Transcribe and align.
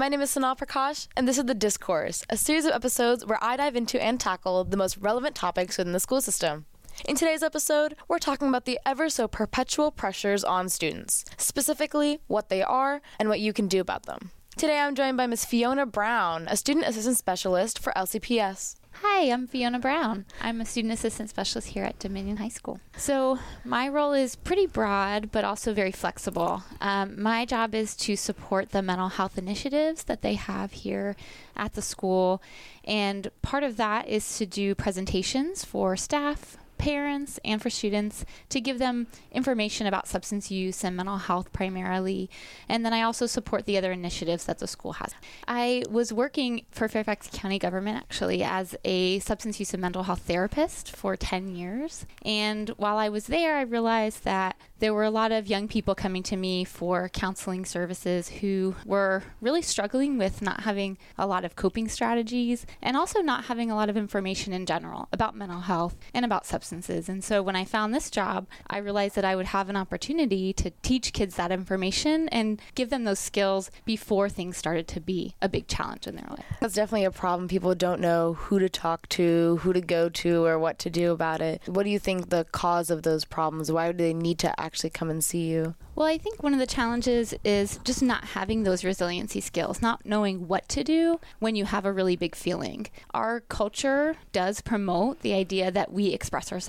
My 0.00 0.08
name 0.08 0.22
is 0.22 0.34
Sanal 0.34 0.56
Prakash, 0.56 1.08
and 1.14 1.28
this 1.28 1.36
is 1.36 1.44
The 1.44 1.52
Discourse, 1.52 2.24
a 2.30 2.36
series 2.38 2.64
of 2.64 2.72
episodes 2.72 3.26
where 3.26 3.36
I 3.42 3.58
dive 3.58 3.76
into 3.76 4.02
and 4.02 4.18
tackle 4.18 4.64
the 4.64 4.78
most 4.78 4.96
relevant 4.96 5.34
topics 5.34 5.76
within 5.76 5.92
the 5.92 6.00
school 6.00 6.22
system. 6.22 6.64
In 7.06 7.16
today's 7.16 7.42
episode, 7.42 7.96
we're 8.08 8.18
talking 8.18 8.48
about 8.48 8.64
the 8.64 8.80
ever 8.86 9.10
so 9.10 9.28
perpetual 9.28 9.90
pressures 9.90 10.42
on 10.42 10.70
students, 10.70 11.26
specifically 11.36 12.18
what 12.28 12.48
they 12.48 12.62
are 12.62 13.02
and 13.18 13.28
what 13.28 13.40
you 13.40 13.52
can 13.52 13.68
do 13.68 13.78
about 13.78 14.06
them. 14.06 14.30
Today, 14.56 14.78
I'm 14.78 14.94
joined 14.94 15.18
by 15.18 15.26
Ms. 15.26 15.44
Fiona 15.44 15.84
Brown, 15.84 16.48
a 16.48 16.56
student 16.56 16.86
assistant 16.86 17.18
specialist 17.18 17.78
for 17.78 17.92
LCPS. 17.94 18.76
Hi, 19.02 19.30
I'm 19.32 19.46
Fiona 19.46 19.78
Brown. 19.78 20.26
I'm 20.42 20.60
a 20.60 20.66
student 20.66 20.92
assistant 20.92 21.30
specialist 21.30 21.68
here 21.68 21.84
at 21.84 21.98
Dominion 21.98 22.36
High 22.36 22.50
School. 22.50 22.80
So, 22.98 23.38
my 23.64 23.88
role 23.88 24.12
is 24.12 24.36
pretty 24.36 24.66
broad, 24.66 25.32
but 25.32 25.42
also 25.42 25.72
very 25.72 25.90
flexible. 25.90 26.64
Um, 26.82 27.20
my 27.20 27.46
job 27.46 27.74
is 27.74 27.96
to 27.96 28.14
support 28.14 28.72
the 28.72 28.82
mental 28.82 29.08
health 29.08 29.38
initiatives 29.38 30.04
that 30.04 30.20
they 30.20 30.34
have 30.34 30.72
here 30.72 31.16
at 31.56 31.72
the 31.72 31.80
school. 31.80 32.42
And 32.84 33.30
part 33.40 33.62
of 33.62 33.78
that 33.78 34.06
is 34.06 34.36
to 34.36 34.44
do 34.44 34.74
presentations 34.74 35.64
for 35.64 35.96
staff, 35.96 36.58
parents 36.80 37.38
and 37.44 37.60
for 37.60 37.68
students 37.68 38.24
to 38.48 38.60
give 38.60 38.78
them 38.78 39.06
information 39.30 39.86
about 39.86 40.08
substance 40.08 40.50
use 40.50 40.82
and 40.82 40.96
mental 40.96 41.18
health 41.18 41.52
primarily. 41.52 42.30
And 42.68 42.84
then 42.84 42.94
I 42.94 43.02
also 43.02 43.26
support 43.26 43.66
the 43.66 43.76
other 43.76 43.92
initiatives 43.92 44.44
that 44.46 44.58
the 44.58 44.66
school 44.66 44.94
has. 44.94 45.14
I 45.46 45.82
was 45.90 46.10
working 46.10 46.64
for 46.70 46.88
Fairfax 46.88 47.28
County 47.32 47.58
government 47.58 47.98
actually 47.98 48.42
as 48.42 48.74
a 48.84 49.18
substance 49.18 49.60
use 49.60 49.74
and 49.74 49.82
mental 49.82 50.04
health 50.04 50.22
therapist 50.22 50.96
for 50.96 51.16
10 51.16 51.54
years. 51.54 52.06
And 52.22 52.70
while 52.70 52.96
I 52.96 53.10
was 53.10 53.26
there, 53.26 53.56
I 53.56 53.62
realized 53.62 54.24
that 54.24 54.56
there 54.78 54.94
were 54.94 55.04
a 55.04 55.10
lot 55.10 55.30
of 55.30 55.46
young 55.46 55.68
people 55.68 55.94
coming 55.94 56.22
to 56.22 56.36
me 56.36 56.64
for 56.64 57.10
counseling 57.10 57.66
services 57.66 58.30
who 58.30 58.74
were 58.86 59.22
really 59.42 59.60
struggling 59.60 60.16
with 60.16 60.40
not 60.40 60.62
having 60.62 60.96
a 61.18 61.26
lot 61.26 61.44
of 61.44 61.54
coping 61.54 61.86
strategies 61.86 62.64
and 62.80 62.96
also 62.96 63.20
not 63.20 63.44
having 63.44 63.70
a 63.70 63.76
lot 63.76 63.90
of 63.90 63.96
information 63.98 64.54
in 64.54 64.64
general 64.64 65.08
about 65.12 65.36
mental 65.36 65.60
health 65.60 65.96
and 66.14 66.24
about 66.24 66.46
substance 66.46 66.69
substances. 66.70 67.08
And 67.08 67.24
so 67.24 67.42
when 67.42 67.56
I 67.56 67.64
found 67.64 67.92
this 67.92 68.10
job, 68.10 68.46
I 68.68 68.78
realized 68.78 69.16
that 69.16 69.24
I 69.24 69.34
would 69.34 69.46
have 69.46 69.68
an 69.68 69.76
opportunity 69.76 70.52
to 70.52 70.70
teach 70.82 71.12
kids 71.12 71.34
that 71.34 71.50
information 71.50 72.28
and 72.28 72.62
give 72.76 72.90
them 72.90 73.04
those 73.04 73.18
skills 73.18 73.72
before 73.84 74.28
things 74.28 74.56
started 74.56 74.86
to 74.88 75.00
be 75.00 75.34
a 75.42 75.48
big 75.48 75.66
challenge 75.66 76.06
in 76.06 76.14
their 76.14 76.28
life. 76.30 76.44
That's 76.60 76.74
definitely 76.74 77.06
a 77.06 77.10
problem. 77.10 77.48
People 77.48 77.74
don't 77.74 78.00
know 78.00 78.34
who 78.34 78.60
to 78.60 78.68
talk 78.68 79.08
to, 79.10 79.58
who 79.62 79.72
to 79.72 79.80
go 79.80 80.08
to, 80.08 80.44
or 80.44 80.58
what 80.60 80.78
to 80.78 80.90
do 80.90 81.10
about 81.10 81.40
it. 81.40 81.60
What 81.66 81.82
do 81.82 81.90
you 81.90 81.98
think 81.98 82.30
the 82.30 82.46
cause 82.52 82.90
of 82.90 83.02
those 83.02 83.24
problems? 83.24 83.72
Why 83.72 83.90
do 83.90 83.98
they 83.98 84.14
need 84.14 84.38
to 84.40 84.60
actually 84.60 84.90
come 84.90 85.10
and 85.10 85.24
see 85.24 85.48
you? 85.48 85.74
Well, 85.96 86.06
I 86.06 86.18
think 86.18 86.42
one 86.42 86.54
of 86.54 86.60
the 86.60 86.66
challenges 86.66 87.34
is 87.44 87.78
just 87.84 88.02
not 88.02 88.24
having 88.24 88.62
those 88.62 88.84
resiliency 88.84 89.40
skills, 89.40 89.82
not 89.82 90.06
knowing 90.06 90.48
what 90.48 90.68
to 90.70 90.84
do 90.84 91.20
when 91.40 91.56
you 91.56 91.66
have 91.66 91.84
a 91.84 91.92
really 91.92 92.16
big 92.16 92.34
feeling. 92.34 92.86
Our 93.12 93.40
culture 93.40 94.16
does 94.32 94.60
promote 94.62 95.20
the 95.20 95.34
idea 95.34 95.70
that 95.70 95.92
we 95.92 96.06
express 96.06 96.52
ourselves, 96.52 96.59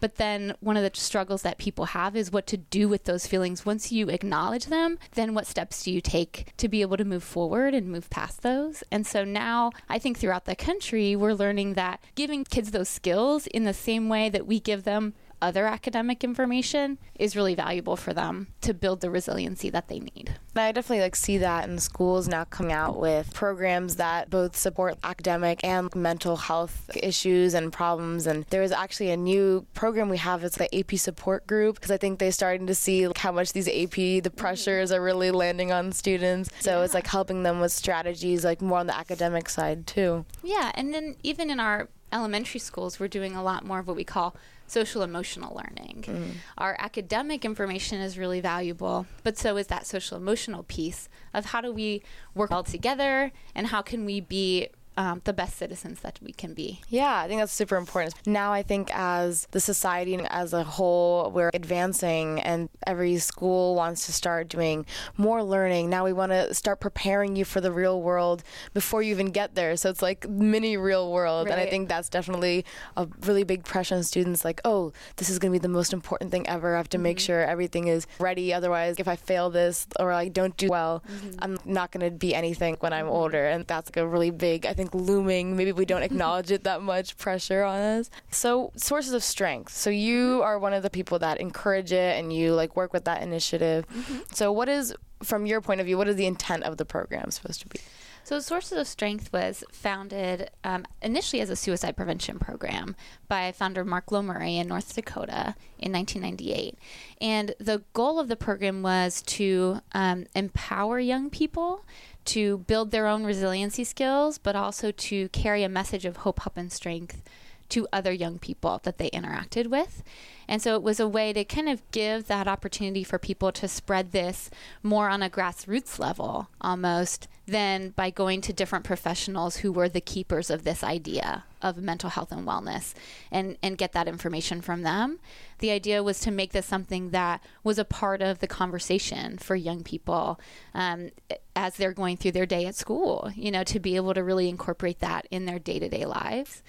but 0.00 0.16
then 0.16 0.54
one 0.60 0.76
of 0.76 0.82
the 0.82 0.90
struggles 0.98 1.42
that 1.42 1.58
people 1.58 1.86
have 1.86 2.16
is 2.16 2.30
what 2.30 2.46
to 2.48 2.56
do 2.56 2.88
with 2.88 3.04
those 3.04 3.26
feelings. 3.26 3.66
Once 3.66 3.90
you 3.90 4.08
acknowledge 4.08 4.66
them, 4.66 4.98
then 5.12 5.34
what 5.34 5.46
steps 5.46 5.82
do 5.82 5.92
you 5.92 6.00
take 6.00 6.52
to 6.56 6.68
be 6.68 6.82
able 6.82 6.96
to 6.96 7.04
move 7.04 7.24
forward 7.24 7.74
and 7.74 7.88
move 7.88 8.10
past 8.10 8.42
those? 8.42 8.84
And 8.90 9.06
so 9.06 9.24
now 9.24 9.70
I 9.88 9.98
think 9.98 10.18
throughout 10.18 10.44
the 10.44 10.56
country, 10.56 11.16
we're 11.16 11.32
learning 11.32 11.74
that 11.74 12.00
giving 12.14 12.44
kids 12.44 12.70
those 12.70 12.88
skills 12.88 13.46
in 13.48 13.64
the 13.64 13.74
same 13.74 14.08
way 14.08 14.28
that 14.28 14.46
we 14.46 14.60
give 14.60 14.84
them 14.84 15.14
other 15.42 15.66
academic 15.66 16.24
information 16.24 16.98
is 17.14 17.36
really 17.36 17.54
valuable 17.54 17.96
for 17.96 18.12
them 18.12 18.48
to 18.60 18.74
build 18.74 19.00
the 19.00 19.10
resiliency 19.10 19.70
that 19.70 19.88
they 19.88 20.00
need. 20.00 20.34
I 20.56 20.72
definitely 20.72 21.02
like 21.02 21.16
see 21.16 21.38
that 21.38 21.68
in 21.68 21.78
schools 21.78 22.28
now 22.28 22.44
coming 22.44 22.72
out 22.72 22.98
with 22.98 23.32
programs 23.32 23.96
that 23.96 24.30
both 24.30 24.56
support 24.56 24.98
academic 25.04 25.62
and 25.64 25.94
mental 25.94 26.36
health 26.36 26.90
issues 26.94 27.54
and 27.54 27.72
problems. 27.72 28.26
And 28.26 28.44
there 28.50 28.62
is 28.62 28.72
actually 28.72 29.10
a 29.10 29.16
new 29.16 29.66
program 29.74 30.08
we 30.08 30.18
have. 30.18 30.44
It's 30.44 30.58
the 30.58 30.74
AP 30.76 30.96
support 30.96 31.46
group 31.46 31.76
because 31.76 31.90
I 31.90 31.96
think 31.96 32.18
they're 32.18 32.32
starting 32.32 32.66
to 32.66 32.74
see 32.74 33.08
how 33.16 33.32
much 33.32 33.52
these 33.52 33.68
AP 33.68 34.22
the 34.22 34.32
pressures 34.34 34.92
are 34.92 35.02
really 35.02 35.30
landing 35.30 35.72
on 35.72 35.92
students. 35.92 36.50
So 36.60 36.78
yeah. 36.78 36.84
it's 36.84 36.94
like 36.94 37.06
helping 37.06 37.42
them 37.42 37.60
with 37.60 37.72
strategies 37.72 38.44
like 38.44 38.60
more 38.60 38.78
on 38.78 38.86
the 38.86 38.96
academic 38.96 39.48
side 39.48 39.86
too. 39.86 40.24
Yeah, 40.42 40.72
and 40.74 40.92
then 40.92 41.16
even 41.22 41.50
in 41.50 41.60
our 41.60 41.88
elementary 42.12 42.60
schools, 42.60 42.98
we're 42.98 43.08
doing 43.08 43.34
a 43.34 43.42
lot 43.42 43.64
more 43.64 43.78
of 43.78 43.86
what 43.86 43.96
we 43.96 44.04
call 44.04 44.36
social 44.66 45.02
emotional 45.02 45.54
learning. 45.56 46.04
Mm. 46.06 46.30
Our 46.56 46.76
academic 46.78 47.44
information 47.44 48.00
is 48.00 48.16
really 48.16 48.40
valuable, 48.40 49.06
but 49.24 49.36
so 49.36 49.56
is 49.56 49.66
that 49.66 49.86
social 49.86 50.16
emotional 50.16 50.62
piece 50.62 51.08
of 51.34 51.46
how 51.46 51.60
do 51.60 51.72
we 51.72 52.02
work 52.34 52.50
all 52.52 52.62
together 52.62 53.32
and 53.54 53.68
how 53.68 53.82
can 53.82 54.04
we 54.04 54.20
be 54.20 54.68
um, 54.96 55.22
the 55.24 55.32
best 55.32 55.56
citizens 55.56 56.00
that 56.00 56.18
we 56.22 56.32
can 56.32 56.54
be. 56.54 56.80
Yeah, 56.88 57.16
I 57.16 57.28
think 57.28 57.40
that's 57.40 57.52
super 57.52 57.76
important. 57.76 58.14
Now, 58.26 58.52
I 58.52 58.62
think 58.62 58.90
as 58.94 59.46
the 59.50 59.60
society 59.60 60.18
as 60.28 60.52
a 60.52 60.64
whole, 60.64 61.30
we're 61.30 61.50
advancing, 61.54 62.40
and 62.40 62.68
every 62.86 63.18
school 63.18 63.74
wants 63.74 64.06
to 64.06 64.12
start 64.12 64.48
doing 64.48 64.86
more 65.16 65.42
learning. 65.42 65.88
Now, 65.88 66.04
we 66.04 66.12
want 66.12 66.32
to 66.32 66.52
start 66.54 66.80
preparing 66.80 67.36
you 67.36 67.44
for 67.44 67.60
the 67.60 67.72
real 67.72 68.02
world 68.02 68.42
before 68.74 69.02
you 69.02 69.10
even 69.12 69.30
get 69.30 69.54
there. 69.54 69.76
So 69.76 69.90
it's 69.90 70.02
like 70.02 70.28
mini 70.28 70.76
real 70.76 71.10
world, 71.12 71.46
right. 71.46 71.52
and 71.52 71.60
I 71.60 71.70
think 71.70 71.88
that's 71.88 72.08
definitely 72.08 72.64
a 72.96 73.06
really 73.22 73.44
big 73.44 73.64
pressure 73.64 73.94
on 73.94 74.02
students. 74.02 74.44
Like, 74.44 74.60
oh, 74.64 74.92
this 75.16 75.30
is 75.30 75.38
going 75.38 75.52
to 75.52 75.58
be 75.58 75.62
the 75.62 75.68
most 75.68 75.92
important 75.92 76.30
thing 76.30 76.46
ever. 76.46 76.74
I 76.74 76.78
have 76.78 76.88
to 76.90 76.96
mm-hmm. 76.96 77.04
make 77.04 77.20
sure 77.20 77.42
everything 77.44 77.88
is 77.88 78.06
ready. 78.18 78.52
Otherwise, 78.52 78.96
if 78.98 79.08
I 79.08 79.16
fail 79.16 79.50
this 79.50 79.86
or 79.98 80.12
I 80.12 80.28
don't 80.28 80.56
do 80.56 80.68
well, 80.68 81.02
mm-hmm. 81.08 81.38
I'm 81.38 81.58
not 81.64 81.90
going 81.92 82.04
to 82.04 82.10
be 82.10 82.34
anything 82.34 82.76
when 82.80 82.92
I'm 82.92 83.06
mm-hmm. 83.06 83.14
older, 83.14 83.46
and 83.46 83.66
that's 83.66 83.88
like 83.88 83.96
a 83.96 84.06
really 84.06 84.30
big, 84.30 84.66
I 84.66 84.74
think 84.74 84.89
looming. 84.94 85.56
Maybe 85.56 85.72
we 85.72 85.84
don't 85.84 86.02
acknowledge 86.02 86.50
it 86.50 86.64
that 86.64 86.82
much 86.82 87.16
pressure 87.16 87.62
on 87.62 87.78
us. 87.78 88.10
So 88.30 88.72
sources 88.76 89.12
of 89.12 89.22
strength. 89.22 89.72
So 89.72 89.90
you 89.90 90.36
mm-hmm. 90.36 90.42
are 90.42 90.58
one 90.58 90.72
of 90.72 90.82
the 90.82 90.90
people 90.90 91.18
that 91.20 91.40
encourage 91.40 91.92
it 91.92 92.18
and 92.18 92.32
you 92.32 92.54
like 92.54 92.76
work 92.76 92.92
with 92.92 93.04
that 93.04 93.22
initiative. 93.22 93.86
Mm-hmm. 93.88 94.18
so 94.32 94.52
what 94.52 94.68
is 94.68 94.94
from 95.22 95.46
your 95.46 95.60
point 95.60 95.80
of 95.80 95.86
view 95.86 95.98
what 95.98 96.08
is 96.08 96.16
the 96.16 96.26
intent 96.26 96.62
of 96.64 96.76
the 96.76 96.84
program 96.84 97.30
supposed 97.30 97.60
to 97.60 97.68
be 97.68 97.78
so, 98.24 98.38
Sources 98.38 98.78
of 98.78 98.86
Strength 98.86 99.32
was 99.32 99.64
founded 99.72 100.50
um, 100.62 100.86
initially 101.02 101.40
as 101.40 101.50
a 101.50 101.56
suicide 101.56 101.96
prevention 101.96 102.38
program 102.38 102.94
by 103.28 103.50
founder 103.52 103.84
Mark 103.84 104.06
LoMurray 104.06 104.56
in 104.56 104.68
North 104.68 104.94
Dakota 104.94 105.54
in 105.78 105.92
1998. 105.92 106.78
And 107.20 107.54
the 107.58 107.82
goal 107.92 108.18
of 108.18 108.28
the 108.28 108.36
program 108.36 108.82
was 108.82 109.22
to 109.22 109.80
um, 109.92 110.26
empower 110.34 111.00
young 111.00 111.30
people 111.30 111.84
to 112.26 112.58
build 112.58 112.90
their 112.90 113.06
own 113.06 113.24
resiliency 113.24 113.84
skills, 113.84 114.38
but 114.38 114.54
also 114.54 114.90
to 114.92 115.28
carry 115.30 115.62
a 115.62 115.68
message 115.68 116.04
of 116.04 116.18
hope, 116.18 116.40
help, 116.40 116.56
and 116.56 116.70
strength 116.70 117.22
to 117.70 117.88
other 117.92 118.12
young 118.12 118.38
people 118.38 118.80
that 118.84 118.98
they 118.98 119.10
interacted 119.10 119.68
with. 119.68 120.02
And 120.50 120.60
so 120.60 120.74
it 120.74 120.82
was 120.82 120.98
a 120.98 121.06
way 121.06 121.32
to 121.32 121.44
kind 121.44 121.68
of 121.68 121.88
give 121.92 122.26
that 122.26 122.48
opportunity 122.48 123.04
for 123.04 123.18
people 123.18 123.52
to 123.52 123.68
spread 123.68 124.10
this 124.10 124.50
more 124.82 125.08
on 125.08 125.22
a 125.22 125.30
grassroots 125.30 126.00
level 126.00 126.48
almost 126.60 127.28
than 127.46 127.90
by 127.90 128.10
going 128.10 128.40
to 128.40 128.52
different 128.52 128.84
professionals 128.84 129.58
who 129.58 129.70
were 129.70 129.88
the 129.88 130.00
keepers 130.00 130.50
of 130.50 130.64
this 130.64 130.82
idea 130.82 131.44
of 131.62 131.76
mental 131.76 132.10
health 132.10 132.32
and 132.32 132.46
wellness 132.46 132.94
and, 133.30 133.58
and 133.62 133.78
get 133.78 133.92
that 133.92 134.08
information 134.08 134.60
from 134.60 134.82
them. 134.82 135.20
The 135.58 135.70
idea 135.70 136.02
was 136.02 136.18
to 136.20 136.30
make 136.30 136.52
this 136.52 136.66
something 136.66 137.10
that 137.10 137.42
was 137.62 137.78
a 137.78 137.84
part 137.84 138.22
of 138.22 138.38
the 138.38 138.46
conversation 138.46 139.38
for 139.38 139.54
young 139.54 139.82
people 139.82 140.40
um, 140.74 141.10
as 141.54 141.76
they're 141.76 141.92
going 141.92 142.16
through 142.16 142.32
their 142.32 142.46
day 142.46 142.66
at 142.66 142.74
school, 142.74 143.30
you 143.36 143.50
know, 143.50 143.64
to 143.64 143.78
be 143.78 143.96
able 143.96 144.14
to 144.14 144.24
really 144.24 144.48
incorporate 144.48 145.00
that 145.00 145.26
in 145.30 145.44
their 145.44 145.58
day 145.58 145.78
to 145.78 145.88
day 145.88 146.06
lives. 146.06 146.62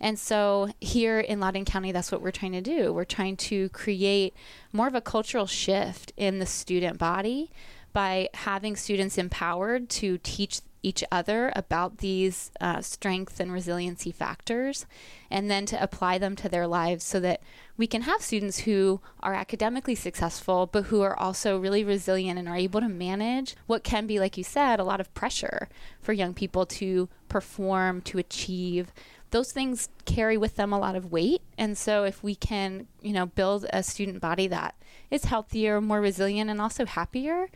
And 0.00 0.18
so 0.18 0.70
here 0.80 1.20
in 1.20 1.40
Loudoun 1.40 1.64
County, 1.64 1.92
that's 1.92 2.12
what 2.12 2.20
we're 2.20 2.30
trying 2.30 2.52
to 2.52 2.60
do. 2.60 2.92
We're 2.92 3.04
trying 3.04 3.36
to 3.38 3.68
create 3.70 4.34
more 4.72 4.86
of 4.86 4.94
a 4.94 5.00
cultural 5.00 5.46
shift 5.46 6.12
in 6.16 6.38
the 6.38 6.46
student 6.46 6.98
body 6.98 7.50
by 7.92 8.28
having 8.34 8.76
students 8.76 9.16
empowered 9.16 9.88
to 9.88 10.18
teach 10.18 10.60
each 10.86 11.02
other 11.10 11.52
about 11.56 11.98
these 11.98 12.52
uh, 12.60 12.80
strength 12.80 13.40
and 13.40 13.52
resiliency 13.52 14.12
factors 14.12 14.86
and 15.30 15.50
then 15.50 15.66
to 15.66 15.82
apply 15.82 16.16
them 16.16 16.36
to 16.36 16.48
their 16.48 16.66
lives 16.66 17.02
so 17.02 17.18
that 17.18 17.40
we 17.76 17.88
can 17.88 18.02
have 18.02 18.22
students 18.22 18.60
who 18.60 19.00
are 19.20 19.34
academically 19.34 19.96
successful 19.96 20.68
but 20.70 20.84
who 20.84 21.02
are 21.02 21.18
also 21.18 21.58
really 21.58 21.82
resilient 21.82 22.38
and 22.38 22.48
are 22.48 22.56
able 22.56 22.80
to 22.80 22.88
manage 22.88 23.56
what 23.66 23.82
can 23.82 24.06
be 24.06 24.20
like 24.20 24.36
you 24.36 24.44
said 24.44 24.78
a 24.78 24.84
lot 24.84 25.00
of 25.00 25.12
pressure 25.12 25.68
for 26.00 26.12
young 26.12 26.32
people 26.32 26.64
to 26.64 27.08
perform 27.28 28.00
to 28.00 28.18
achieve 28.18 28.92
those 29.36 29.52
things 29.52 29.90
carry 30.06 30.38
with 30.38 30.56
them 30.56 30.72
a 30.72 30.78
lot 30.78 30.96
of 30.96 31.12
weight. 31.12 31.42
And 31.58 31.76
so 31.76 32.04
if 32.04 32.22
we 32.22 32.34
can, 32.34 32.86
you 33.02 33.12
know, 33.12 33.26
build 33.26 33.66
a 33.70 33.82
student 33.82 34.18
body 34.18 34.46
that 34.46 34.74
is 35.10 35.26
healthier, 35.26 35.78
more 35.82 36.00
resilient, 36.00 36.48
and 36.48 36.58
also 36.58 36.86
happier, 36.86 37.50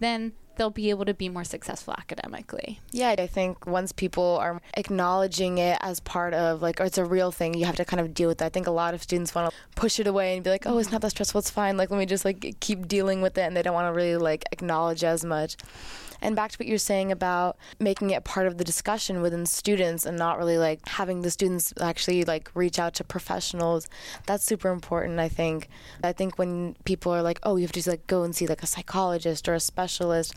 then 0.00 0.32
they'll 0.60 0.68
be 0.68 0.90
able 0.90 1.06
to 1.06 1.14
be 1.14 1.30
more 1.30 1.42
successful 1.42 1.94
academically. 1.96 2.80
Yeah, 2.92 3.14
I 3.16 3.26
think 3.26 3.66
once 3.66 3.92
people 3.92 4.36
are 4.42 4.60
acknowledging 4.74 5.56
it 5.56 5.78
as 5.80 6.00
part 6.00 6.34
of 6.34 6.60
like, 6.60 6.78
it's 6.80 6.98
a 6.98 7.04
real 7.06 7.32
thing, 7.32 7.54
you 7.54 7.64
have 7.64 7.76
to 7.76 7.84
kind 7.86 7.98
of 7.98 8.12
deal 8.12 8.28
with 8.28 8.42
it. 8.42 8.44
I 8.44 8.50
think 8.50 8.66
a 8.66 8.70
lot 8.70 8.92
of 8.92 9.02
students 9.02 9.34
want 9.34 9.50
to 9.50 9.56
push 9.74 9.98
it 9.98 10.06
away 10.06 10.34
and 10.34 10.44
be 10.44 10.50
like, 10.50 10.66
oh, 10.66 10.76
it's 10.76 10.92
not 10.92 11.00
that 11.00 11.12
stressful, 11.12 11.38
it's 11.38 11.48
fine. 11.48 11.78
Like, 11.78 11.90
let 11.90 11.96
me 11.96 12.04
just 12.04 12.26
like 12.26 12.56
keep 12.60 12.86
dealing 12.86 13.22
with 13.22 13.38
it, 13.38 13.40
and 13.40 13.56
they 13.56 13.62
don't 13.62 13.72
want 13.72 13.88
to 13.88 13.96
really 13.96 14.18
like 14.18 14.44
acknowledge 14.52 15.02
as 15.02 15.24
much. 15.24 15.56
And 16.22 16.36
back 16.36 16.50
to 16.50 16.58
what 16.58 16.66
you're 16.66 16.78
saying 16.78 17.10
about 17.10 17.56
making 17.78 18.10
it 18.10 18.24
part 18.24 18.46
of 18.46 18.58
the 18.58 18.64
discussion 18.64 19.22
within 19.22 19.46
students 19.46 20.04
and 20.04 20.18
not 20.18 20.36
really 20.38 20.58
like 20.58 20.86
having 20.86 21.22
the 21.22 21.30
students 21.30 21.72
actually 21.80 22.24
like 22.24 22.50
reach 22.54 22.78
out 22.78 22.94
to 22.94 23.04
professionals. 23.04 23.88
That's 24.26 24.44
super 24.44 24.68
important, 24.68 25.18
I 25.18 25.28
think. 25.28 25.68
I 26.04 26.12
think 26.12 26.38
when 26.38 26.76
people 26.84 27.12
are 27.12 27.22
like, 27.22 27.40
oh, 27.42 27.56
you 27.56 27.62
have 27.62 27.72
to 27.72 27.90
like 27.90 28.06
go 28.06 28.22
and 28.22 28.36
see 28.36 28.46
like 28.46 28.62
a 28.62 28.66
psychologist 28.66 29.48
or 29.48 29.54
a 29.54 29.60
specialist, 29.60 30.34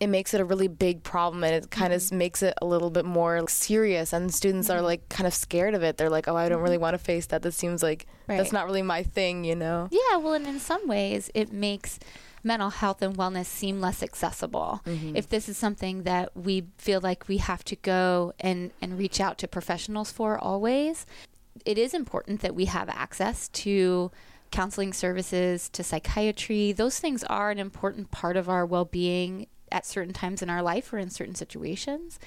it 0.00 0.08
makes 0.08 0.34
it 0.34 0.40
a 0.40 0.44
really 0.44 0.68
big 0.68 1.02
problem 1.02 1.44
and 1.44 1.54
it 1.54 1.70
kind 1.70 1.92
mm-hmm. 1.92 2.14
of 2.14 2.18
makes 2.18 2.42
it 2.42 2.54
a 2.60 2.66
little 2.66 2.90
bit 2.90 3.04
more 3.04 3.46
serious. 3.48 4.12
And 4.12 4.32
students 4.32 4.68
mm-hmm. 4.68 4.78
are 4.78 4.82
like 4.82 5.08
kind 5.08 5.26
of 5.26 5.34
scared 5.34 5.74
of 5.74 5.82
it. 5.82 5.96
They're 5.96 6.10
like, 6.10 6.28
oh, 6.28 6.36
I 6.36 6.48
don't 6.48 6.62
really 6.62 6.76
mm-hmm. 6.76 6.82
want 6.82 6.94
to 6.94 6.98
face 6.98 7.26
that. 7.26 7.42
This 7.42 7.56
seems 7.56 7.82
like 7.82 8.06
right. 8.26 8.36
that's 8.36 8.52
not 8.52 8.66
really 8.66 8.82
my 8.82 9.02
thing, 9.02 9.44
you 9.44 9.54
know? 9.54 9.88
Yeah, 9.90 10.18
well, 10.18 10.34
and 10.34 10.46
in 10.46 10.60
some 10.60 10.86
ways, 10.86 11.30
it 11.34 11.52
makes 11.52 11.98
mental 12.46 12.70
health 12.70 13.02
and 13.02 13.16
wellness 13.16 13.46
seem 13.46 13.80
less 13.80 14.02
accessible. 14.02 14.80
Mm-hmm. 14.86 15.16
If 15.16 15.28
this 15.28 15.48
is 15.48 15.58
something 15.58 16.04
that 16.04 16.36
we 16.36 16.64
feel 16.78 17.00
like 17.00 17.28
we 17.28 17.38
have 17.38 17.64
to 17.64 17.76
go 17.76 18.32
and, 18.38 18.70
and 18.80 18.98
reach 18.98 19.20
out 19.20 19.36
to 19.38 19.48
professionals 19.48 20.12
for 20.12 20.38
always, 20.38 21.06
it 21.64 21.76
is 21.76 21.92
important 21.92 22.40
that 22.40 22.54
we 22.54 22.66
have 22.66 22.88
access 22.88 23.48
to 23.48 24.12
counseling 24.50 24.92
services, 24.92 25.68
to 25.70 25.82
psychiatry. 25.82 26.72
Those 26.72 27.00
things 27.00 27.24
are 27.24 27.50
an 27.50 27.58
important 27.58 28.10
part 28.10 28.36
of 28.36 28.48
our 28.48 28.64
well 28.64 28.84
being 28.84 29.48
at 29.72 29.86
certain 29.86 30.12
times 30.12 30.42
in 30.42 30.50
our 30.50 30.62
life 30.62 30.92
or 30.92 30.98
in 30.98 31.10
certain 31.10 31.34
situations. 31.34 32.18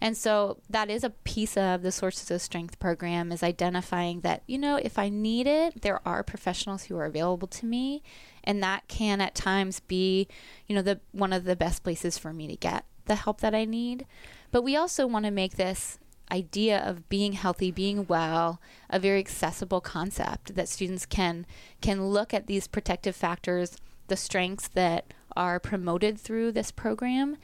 And 0.00 0.16
so 0.16 0.58
that 0.68 0.90
is 0.90 1.04
a 1.04 1.10
piece 1.10 1.56
of 1.56 1.82
the 1.82 1.92
Sources 1.92 2.30
of 2.30 2.42
Strength 2.42 2.78
program 2.78 3.32
is 3.32 3.42
identifying 3.42 4.20
that, 4.20 4.42
you 4.46 4.58
know, 4.58 4.76
if 4.76 4.98
I 4.98 5.08
need 5.08 5.46
it, 5.46 5.82
there 5.82 6.00
are 6.06 6.22
professionals 6.22 6.84
who 6.84 6.96
are 6.96 7.04
available 7.04 7.48
to 7.48 7.66
me 7.66 8.02
and 8.48 8.62
that 8.62 8.88
can 8.88 9.20
at 9.20 9.34
times 9.34 9.80
be 9.80 10.26
you 10.66 10.74
know 10.74 10.82
the 10.82 10.98
one 11.12 11.32
of 11.32 11.44
the 11.44 11.54
best 11.54 11.84
places 11.84 12.18
for 12.18 12.32
me 12.32 12.48
to 12.48 12.56
get 12.56 12.84
the 13.04 13.14
help 13.14 13.40
that 13.40 13.54
I 13.54 13.64
need 13.64 14.06
but 14.50 14.62
we 14.62 14.74
also 14.74 15.06
want 15.06 15.26
to 15.26 15.30
make 15.30 15.54
this 15.54 15.98
idea 16.32 16.78
of 16.78 17.08
being 17.08 17.34
healthy 17.34 17.70
being 17.70 18.06
well 18.06 18.60
a 18.90 18.98
very 18.98 19.18
accessible 19.18 19.80
concept 19.80 20.54
that 20.56 20.68
students 20.68 21.06
can 21.06 21.46
can 21.80 22.08
look 22.08 22.34
at 22.34 22.46
these 22.46 22.66
protective 22.66 23.14
factors 23.14 23.76
the 24.08 24.16
strengths 24.16 24.68
that 24.68 25.12
are 25.38 25.60
promoted 25.60 26.18
through 26.18 26.52
this 26.52 26.72
program 26.72 27.36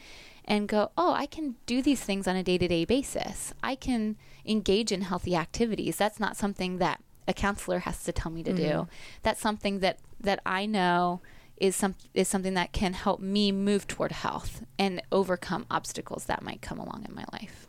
and 0.44 0.69
go, 0.69 0.91
oh, 0.99 1.12
I 1.12 1.26
can 1.26 1.55
do 1.64 1.81
these 1.81 2.00
things 2.00 2.26
on 2.29 2.37
a 2.37 2.43
day 2.43 2.58
to 2.58 2.69
day 2.69 2.85
basis. 2.85 3.55
I 3.62 3.76
can 3.76 4.17
engage 4.44 4.93
in 4.93 5.02
healthy 5.02 5.37
activities. 5.37 5.96
That's 5.96 6.20
not 6.20 6.37
something 6.37 6.79
that 6.79 7.00
a 7.26 7.32
counselor 7.32 7.79
has 7.79 8.05
to 8.05 8.12
tell 8.12 8.31
me 8.31 8.43
to 8.43 8.50
mm-hmm. 8.50 8.62
do. 8.62 8.88
That's 9.23 9.41
something 9.41 9.79
that 9.79 10.00
that 10.20 10.41
I 10.44 10.67
know 10.67 11.23
is 11.56 11.76
some 11.76 11.94
is 12.12 12.29
something 12.29 12.55
that 12.55 12.73
can 12.73 12.93
help 12.93 13.20
me 13.20 13.52
move 13.52 13.87
toward 13.87 14.12
health 14.12 14.62
and 14.79 15.00
overcome 15.12 15.64
obstacles 15.70 16.25
that 16.25 16.43
might 16.43 16.61
come 16.61 16.79
along 16.79 17.06
in 17.08 17.14
my 17.14 17.25
life. 17.32 17.69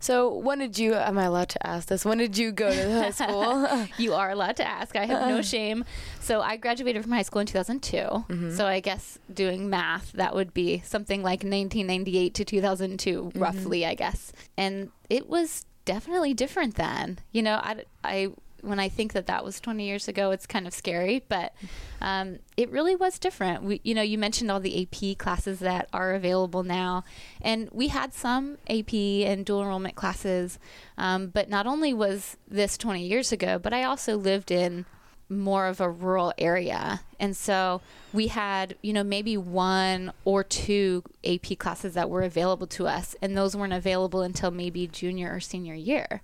So, 0.00 0.32
when 0.32 0.58
did 0.58 0.78
you? 0.78 0.94
Am 0.94 1.18
I 1.18 1.24
allowed 1.24 1.48
to 1.50 1.66
ask 1.66 1.88
this? 1.88 2.04
When 2.04 2.18
did 2.18 2.36
you 2.38 2.52
go 2.52 2.70
to 2.72 3.02
high 3.02 3.10
school? 3.10 3.86
you 3.98 4.14
are 4.14 4.30
allowed 4.30 4.56
to 4.56 4.66
ask. 4.66 4.96
I 4.96 5.06
have 5.06 5.28
no 5.28 5.42
shame. 5.42 5.84
So, 6.20 6.40
I 6.40 6.56
graduated 6.56 7.02
from 7.02 7.12
high 7.12 7.22
school 7.22 7.40
in 7.40 7.46
2002. 7.46 7.96
Mm-hmm. 7.96 8.50
So, 8.52 8.66
I 8.66 8.80
guess 8.80 9.18
doing 9.32 9.68
math, 9.68 10.12
that 10.12 10.34
would 10.34 10.54
be 10.54 10.80
something 10.84 11.22
like 11.22 11.40
1998 11.40 12.34
to 12.34 12.44
2002, 12.44 13.22
mm-hmm. 13.22 13.38
roughly, 13.38 13.86
I 13.86 13.94
guess. 13.94 14.32
And 14.56 14.90
it 15.10 15.28
was 15.28 15.66
definitely 15.84 16.34
different 16.34 16.74
then. 16.76 17.18
You 17.32 17.42
know, 17.42 17.54
I, 17.54 17.84
I 18.04 18.32
when 18.62 18.78
I 18.80 18.88
think 18.88 19.12
that 19.12 19.26
that 19.26 19.44
was 19.44 19.60
20 19.60 19.84
years 19.84 20.08
ago, 20.08 20.30
it's 20.30 20.46
kind 20.46 20.66
of 20.66 20.74
scary, 20.74 21.24
but 21.28 21.52
um, 22.00 22.38
it 22.56 22.70
really 22.70 22.96
was 22.96 23.18
different. 23.18 23.62
We, 23.62 23.80
you 23.84 23.94
know, 23.94 24.02
you 24.02 24.18
mentioned 24.18 24.50
all 24.50 24.60
the 24.60 24.82
AP 24.82 25.18
classes 25.18 25.60
that 25.60 25.88
are 25.92 26.14
available 26.14 26.62
now, 26.62 27.04
and 27.40 27.68
we 27.72 27.88
had 27.88 28.12
some 28.12 28.58
AP 28.68 28.92
and 28.94 29.44
dual 29.44 29.62
enrollment 29.62 29.94
classes, 29.94 30.58
um, 30.96 31.28
but 31.28 31.48
not 31.48 31.66
only 31.66 31.94
was 31.94 32.36
this 32.48 32.76
20 32.76 33.06
years 33.06 33.32
ago, 33.32 33.58
but 33.58 33.72
I 33.72 33.84
also 33.84 34.16
lived 34.16 34.50
in 34.50 34.84
more 35.28 35.66
of 35.66 35.80
a 35.80 35.90
rural 35.90 36.32
area. 36.38 37.00
And 37.20 37.36
so 37.36 37.80
we 38.12 38.28
had, 38.28 38.76
you 38.82 38.92
know, 38.92 39.04
maybe 39.04 39.36
one 39.36 40.12
or 40.24 40.42
two 40.42 41.04
AP 41.24 41.58
classes 41.58 41.94
that 41.94 42.08
were 42.08 42.22
available 42.22 42.66
to 42.68 42.86
us, 42.86 43.14
and 43.20 43.36
those 43.36 43.54
weren't 43.56 43.72
available 43.72 44.22
until 44.22 44.50
maybe 44.50 44.86
junior 44.86 45.34
or 45.34 45.40
senior 45.40 45.74
year. 45.74 46.22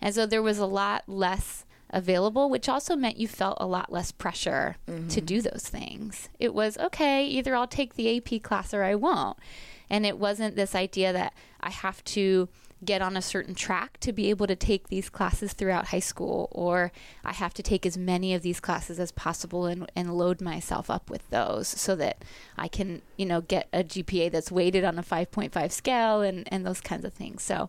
And 0.00 0.14
so 0.14 0.26
there 0.26 0.42
was 0.42 0.58
a 0.58 0.66
lot 0.66 1.04
less 1.06 1.64
available, 1.92 2.48
which 2.48 2.68
also 2.68 2.96
meant 2.96 3.18
you 3.18 3.28
felt 3.28 3.58
a 3.60 3.66
lot 3.66 3.92
less 3.92 4.12
pressure 4.12 4.76
mm-hmm. 4.88 5.08
to 5.08 5.20
do 5.20 5.42
those 5.42 5.64
things. 5.64 6.28
It 6.38 6.54
was 6.54 6.78
okay, 6.78 7.26
either 7.26 7.54
I'll 7.54 7.66
take 7.66 7.94
the 7.94 8.16
AP 8.16 8.42
class 8.42 8.72
or 8.72 8.82
I 8.82 8.94
won't. 8.94 9.38
And 9.88 10.06
it 10.06 10.18
wasn't 10.18 10.54
this 10.54 10.74
idea 10.74 11.12
that 11.12 11.34
I 11.60 11.70
have 11.70 12.04
to 12.04 12.48
get 12.84 13.02
on 13.02 13.16
a 13.16 13.22
certain 13.22 13.54
track 13.54 13.98
to 14.00 14.12
be 14.12 14.30
able 14.30 14.46
to 14.46 14.56
take 14.56 14.88
these 14.88 15.10
classes 15.10 15.52
throughout 15.52 15.88
high 15.88 15.98
school, 15.98 16.48
or 16.52 16.92
I 17.24 17.32
have 17.32 17.52
to 17.54 17.62
take 17.62 17.84
as 17.84 17.98
many 17.98 18.32
of 18.34 18.42
these 18.42 18.60
classes 18.60 18.98
as 18.98 19.12
possible 19.12 19.66
and, 19.66 19.90
and 19.94 20.16
load 20.16 20.40
myself 20.40 20.88
up 20.90 21.10
with 21.10 21.28
those 21.30 21.68
so 21.68 21.94
that 21.96 22.24
I 22.56 22.68
can, 22.68 23.02
you 23.18 23.26
know, 23.26 23.42
get 23.42 23.68
a 23.72 23.84
GPA 23.84 24.30
that's 24.30 24.50
weighted 24.50 24.84
on 24.84 24.98
a 24.98 25.02
5.5 25.02 25.72
scale 25.72 26.22
and, 26.22 26.48
and 26.50 26.64
those 26.64 26.80
kinds 26.80 27.04
of 27.04 27.12
things. 27.12 27.42
So 27.42 27.68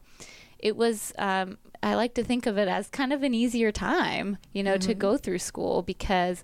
it 0.62 0.75
was 0.75 1.13
um, 1.18 1.58
I 1.84 1.96
like 1.96 2.13
to 2.16 2.24
think 2.24 2.46
of 2.46 2.58
it 2.58 2.68
as 2.68 2.90
kind 2.90 3.12
of 3.12 3.24
an 3.24 3.34
easier 3.34 3.72
time, 3.72 4.38
you 4.54 4.63
know, 4.63 4.75
mm-hmm. 4.75 4.88
to 4.88 4.94
go 4.94 5.18
through 5.18 5.40
school 5.40 5.81
because 5.81 6.44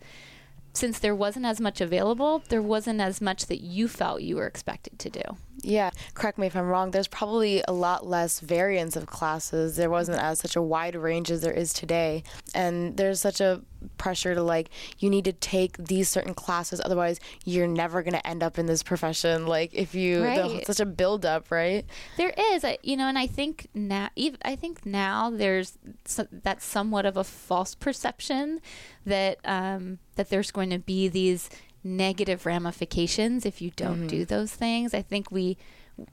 since 0.73 0.99
there 0.99 1.15
wasn't 1.15 1.45
as 1.45 1.59
much 1.59 1.81
available, 1.81 2.43
there 2.49 2.61
wasn't 2.61 3.01
as 3.01 3.19
much 3.19 3.47
that 3.47 3.61
you 3.61 3.87
felt 3.87 4.21
you 4.21 4.35
were 4.35 4.45
expected 4.45 4.99
to 4.99 5.09
do. 5.09 5.21
Yeah, 5.63 5.89
correct 6.13 6.37
me 6.37 6.47
if 6.47 6.55
I'm 6.55 6.67
wrong. 6.67 6.91
There's 6.91 7.07
probably 7.07 7.63
a 7.67 7.73
lot 7.73 8.05
less 8.05 8.39
variance 8.39 8.95
of 8.95 9.07
classes. 9.07 9.75
There 9.75 9.89
wasn't 9.89 10.19
as 10.19 10.39
such 10.39 10.55
a 10.55 10.61
wide 10.61 10.95
range 10.95 11.31
as 11.31 11.41
there 11.41 11.53
is 11.53 11.73
today. 11.73 12.23
And 12.53 12.95
there's 12.95 13.19
such 13.19 13.41
a 13.41 13.61
pressure 13.97 14.35
to 14.35 14.41
like 14.41 14.69
you 14.99 15.09
need 15.09 15.25
to 15.25 15.33
take 15.33 15.77
these 15.77 16.09
certain 16.09 16.33
classes 16.33 16.81
otherwise 16.83 17.19
you're 17.45 17.67
never 17.67 18.01
going 18.01 18.13
to 18.13 18.27
end 18.27 18.43
up 18.43 18.57
in 18.57 18.65
this 18.65 18.83
profession 18.83 19.45
like 19.47 19.73
if 19.73 19.95
you 19.95 20.23
right. 20.23 20.65
such 20.65 20.79
a 20.79 20.85
build 20.85 21.25
up 21.25 21.51
right 21.51 21.85
there 22.17 22.33
is 22.37 22.65
you 22.83 22.97
know 22.97 23.07
and 23.07 23.17
i 23.17 23.27
think 23.27 23.67
now 23.73 24.09
even 24.15 24.39
i 24.43 24.55
think 24.55 24.85
now 24.85 25.29
there's 25.29 25.77
so, 26.05 26.27
that's 26.31 26.65
somewhat 26.65 27.05
of 27.05 27.17
a 27.17 27.23
false 27.23 27.75
perception 27.75 28.59
that 29.05 29.37
um 29.45 29.99
that 30.15 30.29
there's 30.29 30.51
going 30.51 30.69
to 30.69 30.79
be 30.79 31.07
these 31.07 31.49
negative 31.87 32.45
ramifications 32.45 33.45
if 33.45 33.61
you 33.61 33.71
don't 33.75 33.97
mm-hmm. 33.99 34.07
do 34.07 34.25
those 34.25 34.51
things. 34.53 34.93
I 34.93 35.01
think 35.01 35.31
we 35.31 35.57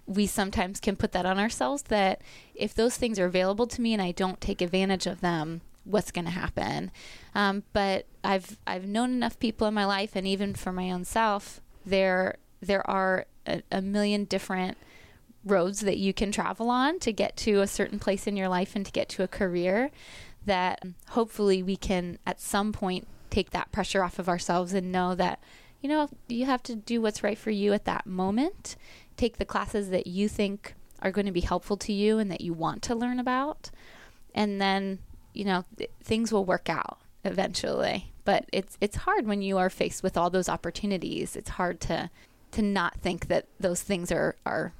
we 0.07 0.27
sometimes 0.27 0.81
can 0.81 0.97
put 0.97 1.13
that 1.13 1.27
on 1.27 1.39
ourselves 1.39 1.83
that 1.85 2.23
if 2.55 2.75
those 2.75 2.97
things 2.97 3.19
are 3.19 3.27
available 3.27 3.67
to 3.67 3.83
me 3.83 3.93
and 3.93 4.01
I 4.01 4.13
don't 4.13 4.41
take 4.41 4.63
advantage 4.63 5.07
of 5.07 5.21
them, 5.21 5.61
what's 5.85 6.11
going 6.11 6.25
to 6.25 6.31
happen? 6.31 6.91
Um, 7.35 7.63
but 7.73 8.07
I've 8.23 8.59
I've 8.67 8.87
known 8.87 9.13
enough 9.13 9.39
people 9.39 9.67
in 9.67 9.75
my 9.75 9.85
life, 9.85 10.13
and 10.15 10.27
even 10.27 10.55
for 10.55 10.73
my 10.73 10.91
own 10.91 11.05
self, 11.05 11.61
there 11.85 12.37
there 12.61 12.89
are 12.89 13.27
a, 13.47 13.63
a 13.71 13.83
million 13.83 14.25
different 14.25 14.77
roads 15.45 15.81
that 15.81 15.99
you 15.99 16.15
can 16.15 16.33
travel 16.33 16.71
on 16.71 16.99
to 16.99 17.13
get 17.13 17.37
to 17.37 17.61
a 17.61 17.67
certain 17.67 17.99
place 17.99 18.27
in 18.27 18.37
your 18.37 18.49
life 18.49 18.75
and 18.75 18.87
to 18.87 18.93
get 18.93 19.11
to 19.11 19.23
a 19.23 19.29
career 19.29 19.91
that 20.47 20.83
hopefully 21.11 21.63
we 21.63 21.77
can 21.77 22.19
at 22.27 22.41
some 22.41 22.73
point 22.73 23.07
take 23.29 23.51
that 23.51 23.71
pressure 23.71 24.03
off 24.03 24.19
of 24.19 24.29
ourselves 24.29 24.73
and 24.73 24.91
know 24.91 25.15
that 25.15 25.39
you 25.85 25.91
know, 25.91 26.09
you 26.29 26.47
have 26.47 26.63
to 26.63 26.75
do 26.75 27.03
what's 27.03 27.23
right 27.23 27.37
for 27.37 27.51
you 27.51 27.75
at 27.75 27.85
that 27.85 28.07
moment. 28.07 28.75
Take 29.19 29.37
the 29.37 29.45
classes 29.45 29.91
that 29.91 30.07
you 30.07 30.31
think 30.31 30.75
are 31.03 31.11
going 31.11 31.27
to 31.27 31.31
be 31.31 31.43
helpful 31.43 31.77
to 31.77 31.93
you 31.93 32.19
and 32.19 32.31
that 32.31 32.41
you 32.41 32.55
want 32.55 32.81
to 32.85 32.95
learn 32.95 33.21
about. 33.21 33.71
And 34.35 34.63
then, 34.63 35.01
you 35.35 35.45
know, 35.45 35.65
th- 35.77 35.91
things 36.03 36.33
will 36.33 36.45
work 36.45 36.69
out 36.69 36.99
eventually. 37.25 38.13
But 38.25 38.47
it's 38.53 38.79
it's 38.81 38.97
hard 38.97 39.27
when 39.27 39.43
you 39.43 39.59
are 39.59 39.71
faced 39.71 40.03
with 40.03 40.17
all 40.17 40.31
those 40.31 40.49
opportunities. 40.49 41.37
It's 41.37 41.51
hard 41.51 41.81
to 41.83 42.11
to 42.53 42.63
not 42.63 43.01
think 43.01 43.29
that 43.29 43.47
those 43.61 43.83
things 43.83 44.11
are 44.11 44.37
are 44.47 44.73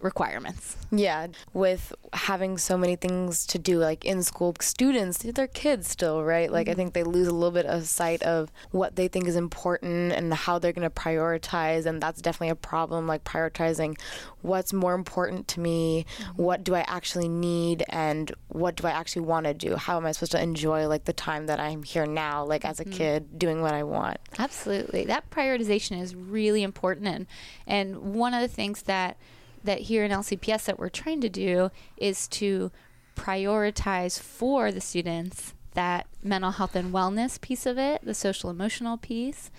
requirements. 0.00 0.76
Yeah, 0.90 1.28
with 1.52 1.94
having 2.12 2.58
so 2.58 2.76
many 2.76 2.96
things 2.96 3.46
to 3.46 3.58
do, 3.58 3.78
like 3.78 4.04
in 4.04 4.22
school, 4.22 4.56
students, 4.60 5.18
they're 5.18 5.46
kids 5.46 5.88
still, 5.88 6.24
right? 6.24 6.50
Like, 6.50 6.66
mm-hmm. 6.66 6.72
I 6.72 6.74
think 6.74 6.94
they 6.94 7.04
lose 7.04 7.28
a 7.28 7.32
little 7.32 7.52
bit 7.52 7.66
of 7.66 7.86
sight 7.86 8.22
of 8.22 8.50
what 8.70 8.96
they 8.96 9.06
think 9.06 9.28
is 9.28 9.36
important 9.36 10.12
and 10.12 10.34
how 10.34 10.58
they're 10.58 10.72
going 10.72 10.88
to 10.88 10.94
prioritize. 10.94 11.86
And 11.86 12.02
that's 12.02 12.20
definitely 12.20 12.48
a 12.48 12.56
problem, 12.56 13.06
like 13.06 13.24
prioritizing 13.24 13.98
what's 14.42 14.72
more 14.72 14.94
important 14.94 15.46
to 15.48 15.60
me, 15.60 16.06
mm-hmm. 16.18 16.42
what 16.42 16.64
do 16.64 16.74
I 16.74 16.80
actually 16.88 17.28
need, 17.28 17.84
and 17.88 18.32
what 18.48 18.74
do 18.74 18.86
I 18.86 18.90
actually 18.90 19.22
want 19.22 19.46
to 19.46 19.54
do? 19.54 19.76
How 19.76 19.96
am 19.96 20.06
I 20.06 20.12
supposed 20.12 20.32
to 20.32 20.42
enjoy, 20.42 20.88
like, 20.88 21.04
the 21.04 21.12
time 21.12 21.46
that 21.46 21.60
I'm 21.60 21.82
here 21.82 22.06
now, 22.06 22.44
like, 22.44 22.64
as 22.64 22.80
a 22.80 22.84
mm-hmm. 22.84 22.94
kid, 22.94 23.38
doing 23.38 23.60
what 23.60 23.74
I 23.74 23.82
want? 23.82 24.18
Absolutely. 24.38 25.04
That 25.04 25.30
prioritization 25.30 26.00
is 26.00 26.14
really 26.16 26.62
important. 26.62 27.06
And, 27.06 27.26
and 27.66 28.14
one 28.14 28.34
of 28.34 28.40
the 28.40 28.48
things 28.48 28.82
that 28.82 29.18
that 29.64 29.80
here 29.82 30.04
in 30.04 30.10
LCPS 30.10 30.64
that 30.64 30.78
we're 30.78 30.88
trying 30.88 31.20
to 31.20 31.28
do 31.28 31.70
is 31.96 32.28
to 32.28 32.70
prioritize 33.16 34.18
for 34.18 34.72
the 34.72 34.80
students 34.80 35.54
that 35.74 36.06
mental 36.22 36.52
health 36.52 36.74
and 36.74 36.92
wellness 36.92 37.40
piece 37.40 37.66
of 37.66 37.78
it, 37.78 38.02
the 38.02 38.14
social 38.14 38.50
emotional 38.50 38.96
piece, 38.96 39.50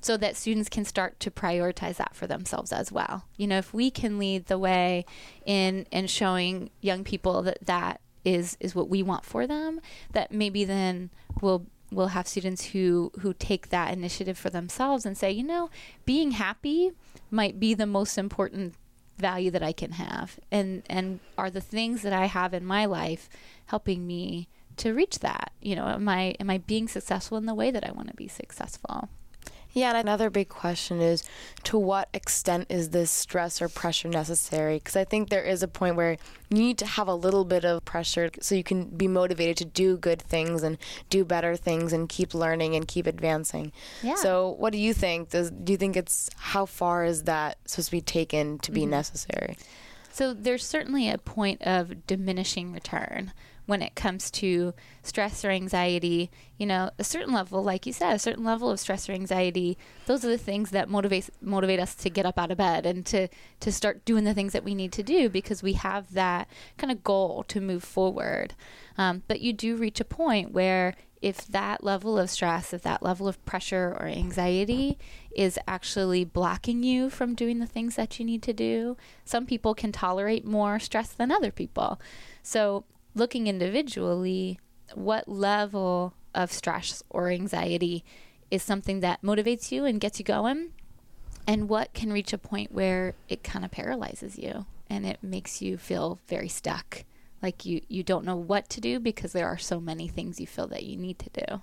so 0.00 0.16
that 0.18 0.36
students 0.36 0.68
can 0.68 0.84
start 0.84 1.18
to 1.20 1.30
prioritize 1.30 1.96
that 1.96 2.14
for 2.14 2.26
themselves 2.26 2.72
as 2.72 2.92
well. 2.92 3.24
You 3.36 3.46
know, 3.46 3.58
if 3.58 3.72
we 3.72 3.90
can 3.90 4.18
lead 4.18 4.46
the 4.46 4.58
way 4.58 5.06
in 5.46 5.86
in 5.90 6.06
showing 6.06 6.70
young 6.80 7.04
people 7.04 7.42
that 7.42 7.58
that 7.64 8.00
is 8.24 8.56
is 8.60 8.74
what 8.74 8.88
we 8.88 9.02
want 9.02 9.24
for 9.24 9.46
them, 9.46 9.80
that 10.12 10.30
maybe 10.30 10.64
then 10.64 11.10
we'll 11.40 11.66
we'll 11.90 12.08
have 12.08 12.28
students 12.28 12.66
who 12.66 13.12
who 13.20 13.32
take 13.32 13.70
that 13.70 13.92
initiative 13.92 14.36
for 14.36 14.50
themselves 14.50 15.06
and 15.06 15.16
say, 15.16 15.30
you 15.30 15.44
know, 15.44 15.70
being 16.04 16.32
happy 16.32 16.92
might 17.30 17.58
be 17.58 17.72
the 17.72 17.86
most 17.86 18.18
important 18.18 18.74
value 19.16 19.50
that 19.50 19.62
I 19.62 19.72
can 19.72 19.92
have 19.92 20.38
and 20.50 20.82
and 20.88 21.20
are 21.38 21.50
the 21.50 21.60
things 21.60 22.02
that 22.02 22.12
I 22.12 22.26
have 22.26 22.52
in 22.54 22.64
my 22.64 22.84
life 22.84 23.28
helping 23.66 24.06
me 24.06 24.48
to 24.78 24.92
reach 24.92 25.20
that? 25.20 25.52
You 25.60 25.76
know 25.76 25.86
am 25.86 26.08
I 26.08 26.34
am 26.40 26.50
I 26.50 26.58
being 26.58 26.88
successful 26.88 27.38
in 27.38 27.46
the 27.46 27.54
way 27.54 27.70
that 27.70 27.86
I 27.86 27.92
want 27.92 28.08
to 28.08 28.14
be 28.14 28.28
successful 28.28 29.08
yeah, 29.74 29.88
and 29.88 29.98
another 29.98 30.30
big 30.30 30.48
question 30.48 31.00
is 31.00 31.24
to 31.64 31.76
what 31.76 32.08
extent 32.14 32.66
is 32.68 32.90
this 32.90 33.10
stress 33.10 33.60
or 33.60 33.68
pressure 33.68 34.08
necessary? 34.08 34.76
Because 34.76 34.94
I 34.94 35.04
think 35.04 35.28
there 35.28 35.42
is 35.42 35.64
a 35.64 35.68
point 35.68 35.96
where 35.96 36.12
you 36.48 36.58
need 36.58 36.78
to 36.78 36.86
have 36.86 37.08
a 37.08 37.14
little 37.14 37.44
bit 37.44 37.64
of 37.64 37.84
pressure 37.84 38.30
so 38.40 38.54
you 38.54 38.62
can 38.62 38.84
be 38.84 39.08
motivated 39.08 39.56
to 39.56 39.64
do 39.64 39.96
good 39.96 40.22
things 40.22 40.62
and 40.62 40.78
do 41.10 41.24
better 41.24 41.56
things 41.56 41.92
and 41.92 42.08
keep 42.08 42.34
learning 42.34 42.76
and 42.76 42.86
keep 42.86 43.08
advancing. 43.08 43.72
Yeah. 44.00 44.14
So, 44.14 44.50
what 44.58 44.72
do 44.72 44.78
you 44.78 44.94
think? 44.94 45.30
Does 45.30 45.50
do 45.50 45.72
you 45.72 45.76
think 45.76 45.96
it's 45.96 46.30
how 46.36 46.66
far 46.66 47.04
is 47.04 47.24
that 47.24 47.58
supposed 47.66 47.88
to 47.88 47.92
be 47.92 48.00
taken 48.00 48.60
to 48.60 48.70
be 48.70 48.82
mm-hmm. 48.82 48.90
necessary? 48.90 49.56
So, 50.12 50.32
there's 50.32 50.64
certainly 50.64 51.10
a 51.10 51.18
point 51.18 51.62
of 51.62 52.06
diminishing 52.06 52.72
return 52.72 53.32
when 53.66 53.82
it 53.82 53.94
comes 53.94 54.30
to 54.30 54.74
stress 55.02 55.44
or 55.44 55.50
anxiety. 55.50 56.30
You 56.58 56.66
know, 56.66 56.90
a 56.98 57.04
certain 57.04 57.32
level, 57.32 57.62
like 57.62 57.86
you 57.86 57.92
said, 57.92 58.14
a 58.14 58.18
certain 58.18 58.44
level 58.44 58.70
of 58.70 58.80
stress 58.80 59.08
or 59.08 59.12
anxiety, 59.12 59.78
those 60.06 60.24
are 60.24 60.28
the 60.28 60.38
things 60.38 60.70
that 60.70 60.88
motivate 60.88 61.30
motivate 61.40 61.80
us 61.80 61.94
to 61.96 62.10
get 62.10 62.26
up 62.26 62.38
out 62.38 62.50
of 62.50 62.58
bed 62.58 62.86
and 62.86 63.04
to 63.06 63.28
to 63.60 63.72
start 63.72 64.04
doing 64.04 64.24
the 64.24 64.34
things 64.34 64.52
that 64.52 64.64
we 64.64 64.74
need 64.74 64.92
to 64.92 65.02
do 65.02 65.28
because 65.28 65.62
we 65.62 65.74
have 65.74 66.12
that 66.14 66.48
kind 66.76 66.92
of 66.92 67.02
goal 67.02 67.44
to 67.44 67.60
move 67.60 67.84
forward. 67.84 68.54
Um, 68.96 69.22
but 69.26 69.40
you 69.40 69.52
do 69.52 69.76
reach 69.76 70.00
a 70.00 70.04
point 70.04 70.52
where 70.52 70.94
if 71.24 71.46
that 71.46 71.82
level 71.82 72.18
of 72.18 72.28
stress, 72.28 72.74
if 72.74 72.82
that 72.82 73.02
level 73.02 73.26
of 73.26 73.42
pressure 73.46 73.96
or 73.98 74.06
anxiety 74.06 74.98
is 75.34 75.58
actually 75.66 76.22
blocking 76.22 76.82
you 76.82 77.08
from 77.08 77.34
doing 77.34 77.60
the 77.60 77.66
things 77.66 77.96
that 77.96 78.18
you 78.18 78.26
need 78.26 78.42
to 78.42 78.52
do, 78.52 78.94
some 79.24 79.46
people 79.46 79.74
can 79.74 79.90
tolerate 79.90 80.44
more 80.44 80.78
stress 80.78 81.08
than 81.08 81.32
other 81.32 81.50
people. 81.50 81.98
So 82.42 82.84
looking 83.14 83.46
individually, 83.46 84.58
what 84.94 85.28
level 85.28 86.14
of 86.34 86.52
stress 86.52 87.02
or 87.10 87.30
anxiety 87.30 88.04
is 88.50 88.62
something 88.62 89.00
that 89.00 89.22
motivates 89.22 89.72
you 89.72 89.84
and 89.84 90.00
gets 90.00 90.18
you 90.18 90.24
going, 90.24 90.72
and 91.46 91.68
what 91.68 91.92
can 91.94 92.12
reach 92.12 92.32
a 92.32 92.38
point 92.38 92.72
where 92.72 93.14
it 93.28 93.44
kind 93.44 93.64
of 93.64 93.70
paralyzes 93.70 94.38
you 94.38 94.66
and 94.88 95.06
it 95.06 95.18
makes 95.22 95.60
you 95.62 95.76
feel 95.76 96.18
very 96.28 96.48
stuck. 96.48 97.04
Like 97.42 97.64
you, 97.64 97.82
you 97.88 98.02
don't 98.02 98.24
know 98.24 98.36
what 98.36 98.68
to 98.70 98.80
do 98.80 98.98
because 98.98 99.32
there 99.32 99.48
are 99.48 99.58
so 99.58 99.80
many 99.80 100.08
things 100.08 100.40
you 100.40 100.46
feel 100.46 100.66
that 100.68 100.84
you 100.84 100.96
need 100.96 101.18
to 101.18 101.30
do 101.30 101.62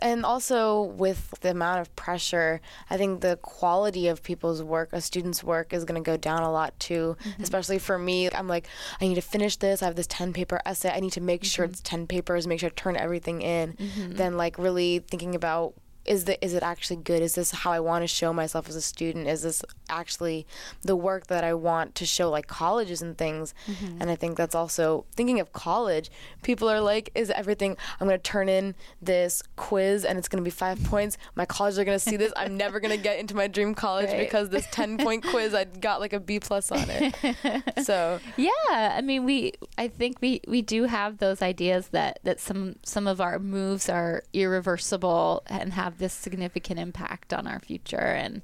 and 0.00 0.24
also 0.24 0.82
with 0.82 1.34
the 1.40 1.50
amount 1.50 1.80
of 1.80 1.94
pressure, 1.96 2.60
I 2.88 2.96
think 2.96 3.20
the 3.20 3.38
quality 3.42 4.08
of 4.08 4.22
people's 4.22 4.62
work, 4.62 4.90
a 4.92 5.00
student's 5.00 5.42
work, 5.44 5.72
is 5.72 5.84
going 5.84 6.02
to 6.02 6.08
go 6.08 6.16
down 6.16 6.42
a 6.42 6.50
lot 6.50 6.78
too. 6.78 7.16
Mm-hmm. 7.24 7.42
Especially 7.42 7.78
for 7.78 7.98
me, 7.98 8.30
I'm 8.30 8.48
like, 8.48 8.68
I 9.00 9.08
need 9.08 9.16
to 9.16 9.22
finish 9.22 9.56
this. 9.56 9.82
I 9.82 9.86
have 9.86 9.96
this 9.96 10.06
10 10.06 10.32
paper 10.32 10.60
essay. 10.64 10.90
I 10.90 11.00
need 11.00 11.12
to 11.12 11.20
make 11.20 11.42
mm-hmm. 11.42 11.48
sure 11.48 11.64
it's 11.64 11.80
10 11.80 12.06
papers, 12.06 12.46
make 12.46 12.60
sure 12.60 12.70
to 12.70 12.74
turn 12.74 12.96
everything 12.96 13.42
in. 13.42 13.74
Mm-hmm. 13.74 14.12
Then, 14.12 14.36
like, 14.36 14.58
really 14.58 15.00
thinking 15.00 15.34
about 15.34 15.74
is 16.04 16.24
the 16.24 16.42
is 16.44 16.54
it 16.54 16.62
actually 16.62 16.96
good? 16.96 17.22
Is 17.22 17.34
this 17.34 17.50
how 17.50 17.72
I 17.72 17.80
want 17.80 18.02
to 18.02 18.06
show 18.06 18.32
myself 18.32 18.68
as 18.68 18.76
a 18.76 18.82
student? 18.82 19.28
Is 19.28 19.42
this 19.42 19.62
actually 19.88 20.46
the 20.82 20.96
work 20.96 21.28
that 21.28 21.44
I 21.44 21.54
want 21.54 21.94
to 21.96 22.06
show 22.06 22.30
like 22.30 22.46
colleges 22.46 23.02
and 23.02 23.16
things? 23.16 23.54
Mm-hmm. 23.66 24.00
And 24.00 24.10
I 24.10 24.16
think 24.16 24.36
that's 24.36 24.54
also 24.54 25.04
thinking 25.14 25.40
of 25.40 25.52
college. 25.52 26.10
People 26.42 26.68
are 26.68 26.80
like, 26.80 27.10
is 27.14 27.30
everything 27.30 27.76
I'm 28.00 28.06
going 28.06 28.18
to 28.18 28.22
turn 28.22 28.48
in 28.48 28.74
this 29.00 29.42
quiz 29.56 30.04
and 30.04 30.18
it's 30.18 30.28
going 30.28 30.42
to 30.42 30.44
be 30.44 30.50
5 30.50 30.84
points. 30.92 31.18
My 31.34 31.44
colleges 31.44 31.78
are 31.78 31.84
going 31.84 31.98
to 31.98 32.04
see 32.04 32.16
this. 32.16 32.32
I'm 32.36 32.56
never 32.56 32.80
going 32.80 32.96
to 32.96 33.02
get 33.02 33.18
into 33.18 33.36
my 33.36 33.46
dream 33.46 33.74
college 33.74 34.08
right. 34.10 34.18
because 34.18 34.50
this 34.50 34.66
10 34.70 34.98
point 34.98 35.24
quiz 35.30 35.54
I 35.54 35.64
got 35.64 36.00
like 36.00 36.12
a 36.12 36.20
B 36.20 36.40
plus 36.40 36.72
on 36.72 36.86
it. 36.88 37.84
so, 37.84 38.18
yeah, 38.36 38.50
I 38.68 39.00
mean 39.02 39.24
we 39.24 39.52
I 39.78 39.88
think 39.88 40.18
we 40.20 40.40
we 40.48 40.62
do 40.62 40.84
have 40.84 41.18
those 41.18 41.42
ideas 41.42 41.88
that 41.88 42.18
that 42.24 42.40
some 42.40 42.76
some 42.82 43.06
of 43.06 43.20
our 43.20 43.38
moves 43.38 43.88
are 43.88 44.24
irreversible 44.32 45.42
and 45.46 45.72
have 45.72 45.91
have 45.92 45.98
this 45.98 46.12
significant 46.12 46.80
impact 46.80 47.32
on 47.32 47.46
our 47.46 47.60
future. 47.60 47.96
And 47.96 48.42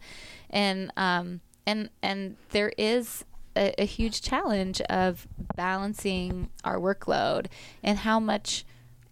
and 0.51 0.93
um 0.97 1.41
and 1.67 1.91
and 2.03 2.37
there 2.51 2.73
is 2.79 3.25
a, 3.57 3.75
a 3.79 3.85
huge 3.85 4.23
challenge 4.23 4.81
of 4.83 5.27
balancing 5.57 6.51
our 6.65 6.77
workload 6.77 7.47
and 7.83 7.99
how 7.99 8.21
much 8.21 8.65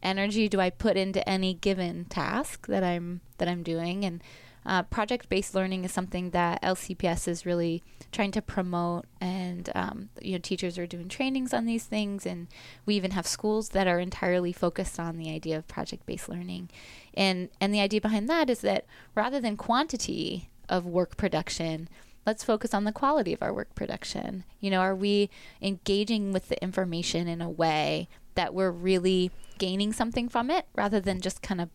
energy 0.02 0.48
do 0.48 0.60
I 0.60 0.70
put 0.70 0.96
into 0.96 1.26
any 1.28 1.54
given 1.54 2.04
task 2.04 2.66
that 2.66 2.84
I'm 2.84 3.20
that 3.38 3.48
I'm 3.48 3.62
doing. 3.62 4.04
And 4.04 4.22
uh, 4.66 4.82
project-based 4.82 5.54
learning 5.54 5.84
is 5.84 5.92
something 5.92 6.30
that 6.30 6.60
LCPS 6.60 7.28
is 7.28 7.46
really 7.46 7.84
trying 8.10 8.32
to 8.32 8.42
promote, 8.42 9.04
and 9.20 9.70
um, 9.76 10.08
you 10.20 10.32
know, 10.32 10.38
teachers 10.38 10.76
are 10.76 10.88
doing 10.88 11.08
trainings 11.08 11.54
on 11.54 11.66
these 11.66 11.84
things, 11.84 12.26
and 12.26 12.48
we 12.84 12.96
even 12.96 13.12
have 13.12 13.28
schools 13.28 13.68
that 13.70 13.86
are 13.86 14.00
entirely 14.00 14.52
focused 14.52 14.98
on 14.98 15.18
the 15.18 15.30
idea 15.30 15.56
of 15.56 15.68
project-based 15.68 16.28
learning, 16.28 16.68
and 17.16 17.48
and 17.60 17.72
the 17.72 17.80
idea 17.80 18.00
behind 18.00 18.28
that 18.28 18.50
is 18.50 18.60
that 18.60 18.86
rather 19.14 19.40
than 19.40 19.56
quantity 19.56 20.50
of 20.68 20.84
work 20.84 21.16
production, 21.16 21.88
let's 22.26 22.44
focus 22.44 22.74
on 22.74 22.84
the 22.84 22.92
quality 22.92 23.32
of 23.32 23.42
our 23.42 23.52
work 23.52 23.74
production. 23.74 24.44
You 24.60 24.70
know, 24.70 24.80
are 24.80 24.94
we 24.94 25.30
engaging 25.62 26.32
with 26.32 26.48
the 26.48 26.60
information 26.62 27.28
in 27.28 27.40
a 27.40 27.48
way 27.48 28.08
that 28.34 28.52
we're 28.52 28.70
really 28.70 29.30
gaining 29.58 29.92
something 29.92 30.28
from 30.28 30.50
it 30.50 30.66
rather 30.74 31.00
than 31.00 31.20
just 31.20 31.40
kind 31.40 31.60
of 31.60 31.70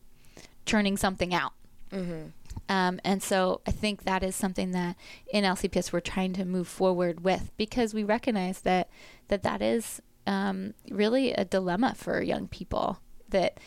churning 0.65 0.97
something 0.97 1.33
out? 1.33 1.53
Mm-hmm. 1.91 2.29
Um, 2.69 2.99
and 3.03 3.23
so 3.23 3.61
I 3.65 3.71
think 3.71 4.03
that 4.03 4.23
is 4.23 4.35
something 4.35 4.71
that 4.71 4.95
in 5.31 5.43
LCPS 5.43 5.91
we're 5.91 5.99
trying 5.99 6.33
to 6.33 6.45
move 6.45 6.67
forward 6.67 7.23
with 7.23 7.51
because 7.57 7.93
we 7.93 8.03
recognize 8.03 8.61
that 8.61 8.89
that 9.29 9.43
that 9.43 9.61
is 9.61 10.01
um, 10.27 10.73
really 10.89 11.33
a 11.33 11.45
dilemma 11.45 11.95
for 11.95 12.21
young 12.21 12.47
people. 12.47 12.99
That 13.29 13.59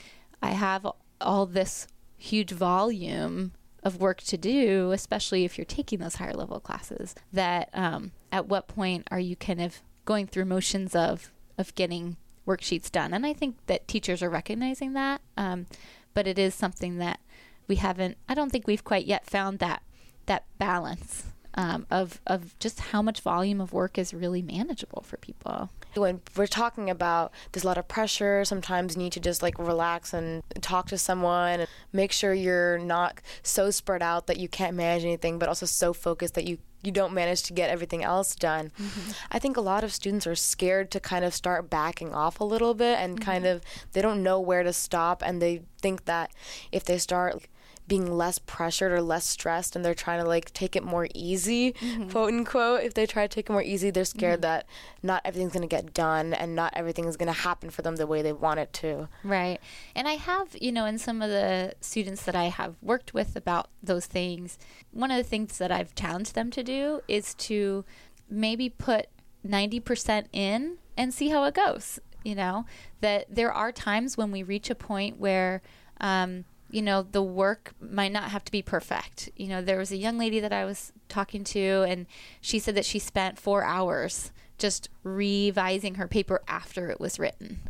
I 0.42 0.50
have 0.50 0.86
all 1.20 1.46
this 1.46 1.86
huge 2.16 2.52
volume 2.52 3.52
of 3.82 4.00
work 4.00 4.22
to 4.22 4.38
do, 4.38 4.92
especially 4.92 5.44
if 5.44 5.58
you're 5.58 5.64
taking 5.64 5.98
those 5.98 6.16
higher 6.16 6.32
level 6.32 6.60
classes. 6.60 7.14
That 7.32 7.68
um, 7.74 8.12
at 8.32 8.46
what 8.48 8.68
point 8.68 9.06
are 9.10 9.20
you 9.20 9.36
kind 9.36 9.60
of 9.60 9.82
going 10.04 10.26
through 10.26 10.46
motions 10.46 10.94
of 10.94 11.30
of 11.58 11.74
getting 11.74 12.16
worksheets 12.46 12.90
done? 12.90 13.12
And 13.12 13.26
I 13.26 13.32
think 13.32 13.56
that 13.66 13.86
teachers 13.86 14.22
are 14.22 14.30
recognizing 14.30 14.92
that, 14.94 15.20
um, 15.36 15.66
but 16.14 16.26
it 16.26 16.38
is 16.38 16.54
something 16.54 16.98
that 16.98 17.20
we 17.66 17.76
haven't 17.76 18.18
i 18.28 18.34
don't 18.34 18.50
think 18.50 18.66
we've 18.66 18.84
quite 18.84 19.06
yet 19.06 19.24
found 19.24 19.58
that 19.58 19.82
that 20.26 20.44
balance 20.58 21.24
um, 21.54 21.86
of 21.90 22.20
of 22.26 22.58
just 22.58 22.80
how 22.80 23.02
much 23.02 23.20
volume 23.20 23.60
of 23.60 23.72
work 23.72 23.98
is 23.98 24.12
really 24.12 24.42
manageable 24.42 25.02
for 25.02 25.16
people. 25.16 25.70
When 25.96 26.20
we're 26.36 26.46
talking 26.46 26.90
about 26.90 27.32
there's 27.52 27.64
a 27.64 27.66
lot 27.66 27.78
of 27.78 27.88
pressure, 27.88 28.44
sometimes 28.44 28.96
you 28.96 29.02
need 29.02 29.12
to 29.12 29.20
just 29.20 29.42
like 29.42 29.58
relax 29.58 30.12
and 30.12 30.42
talk 30.60 30.88
to 30.88 30.98
someone 30.98 31.60
and 31.60 31.68
make 31.92 32.12
sure 32.12 32.34
you're 32.34 32.78
not 32.78 33.20
so 33.42 33.70
spread 33.70 34.02
out 34.02 34.26
that 34.26 34.38
you 34.38 34.48
can't 34.48 34.76
manage 34.76 35.04
anything, 35.04 35.38
but 35.38 35.48
also 35.48 35.66
so 35.66 35.92
focused 35.92 36.34
that 36.34 36.44
you 36.44 36.58
you 36.84 36.92
don't 36.92 37.14
manage 37.14 37.42
to 37.44 37.54
get 37.54 37.70
everything 37.70 38.04
else 38.04 38.36
done. 38.36 38.70
Mm-hmm. 38.78 39.12
I 39.30 39.38
think 39.38 39.56
a 39.56 39.62
lot 39.62 39.84
of 39.84 39.92
students 39.92 40.26
are 40.26 40.34
scared 40.34 40.90
to 40.90 41.00
kind 41.00 41.24
of 41.24 41.34
start 41.34 41.70
backing 41.70 42.12
off 42.12 42.40
a 42.40 42.44
little 42.44 42.74
bit 42.74 42.98
and 42.98 43.16
mm-hmm. 43.16 43.24
kind 43.24 43.46
of 43.46 43.62
they 43.92 44.02
don't 44.02 44.22
know 44.22 44.38
where 44.38 44.62
to 44.62 44.72
stop 44.72 45.22
and 45.24 45.40
they 45.40 45.62
think 45.80 46.04
that 46.04 46.30
if 46.70 46.84
they 46.84 46.98
start 46.98 47.46
being 47.86 48.10
less 48.10 48.38
pressured 48.38 48.92
or 48.92 49.02
less 49.02 49.26
stressed 49.26 49.76
and 49.76 49.84
they're 49.84 49.94
trying 49.94 50.20
to 50.20 50.26
like 50.26 50.52
take 50.52 50.74
it 50.74 50.82
more 50.82 51.06
easy, 51.14 51.72
mm-hmm. 51.72 52.08
quote 52.08 52.32
unquote. 52.32 52.82
If 52.82 52.94
they 52.94 53.06
try 53.06 53.26
to 53.26 53.34
take 53.34 53.50
it 53.50 53.52
more 53.52 53.62
easy, 53.62 53.90
they're 53.90 54.04
scared 54.04 54.40
mm-hmm. 54.40 54.42
that 54.42 54.66
not 55.02 55.20
everything's 55.24 55.52
going 55.52 55.68
to 55.68 55.76
get 55.76 55.92
done 55.92 56.32
and 56.32 56.54
not 56.54 56.72
everything 56.74 57.04
is 57.04 57.16
going 57.16 57.32
to 57.32 57.40
happen 57.40 57.70
for 57.70 57.82
them 57.82 57.96
the 57.96 58.06
way 58.06 58.22
they 58.22 58.32
want 58.32 58.60
it 58.60 58.72
to. 58.74 59.08
Right. 59.22 59.60
And 59.94 60.08
I 60.08 60.14
have, 60.14 60.56
you 60.60 60.72
know, 60.72 60.86
in 60.86 60.98
some 60.98 61.20
of 61.20 61.28
the 61.28 61.74
students 61.80 62.22
that 62.24 62.34
I 62.34 62.44
have 62.44 62.76
worked 62.80 63.12
with 63.12 63.36
about 63.36 63.68
those 63.82 64.06
things, 64.06 64.58
one 64.90 65.10
of 65.10 65.18
the 65.18 65.24
things 65.24 65.58
that 65.58 65.70
I've 65.70 65.94
challenged 65.94 66.34
them 66.34 66.50
to 66.52 66.62
do 66.62 67.00
is 67.06 67.34
to 67.34 67.84
maybe 68.30 68.70
put 68.70 69.06
90% 69.46 70.26
in 70.32 70.78
and 70.96 71.12
see 71.12 71.28
how 71.28 71.44
it 71.44 71.54
goes. 71.54 71.98
You 72.24 72.34
know, 72.34 72.64
that 73.02 73.26
there 73.28 73.52
are 73.52 73.70
times 73.70 74.16
when 74.16 74.30
we 74.30 74.42
reach 74.42 74.70
a 74.70 74.74
point 74.74 75.18
where, 75.20 75.60
um, 76.00 76.46
you 76.74 76.82
know, 76.82 77.02
the 77.02 77.22
work 77.22 77.72
might 77.80 78.10
not 78.10 78.32
have 78.32 78.44
to 78.44 78.50
be 78.50 78.60
perfect. 78.60 79.30
You 79.36 79.46
know, 79.46 79.62
there 79.62 79.78
was 79.78 79.92
a 79.92 79.96
young 79.96 80.18
lady 80.18 80.40
that 80.40 80.52
I 80.52 80.64
was 80.64 80.92
talking 81.08 81.44
to, 81.44 81.84
and 81.86 82.06
she 82.40 82.58
said 82.58 82.74
that 82.74 82.84
she 82.84 82.98
spent 82.98 83.38
four 83.38 83.62
hours 83.62 84.32
just 84.58 84.88
revising 85.04 85.94
her 85.94 86.08
paper 86.08 86.42
after 86.48 86.90
it 86.90 86.98
was 86.98 87.20
written. 87.20 87.60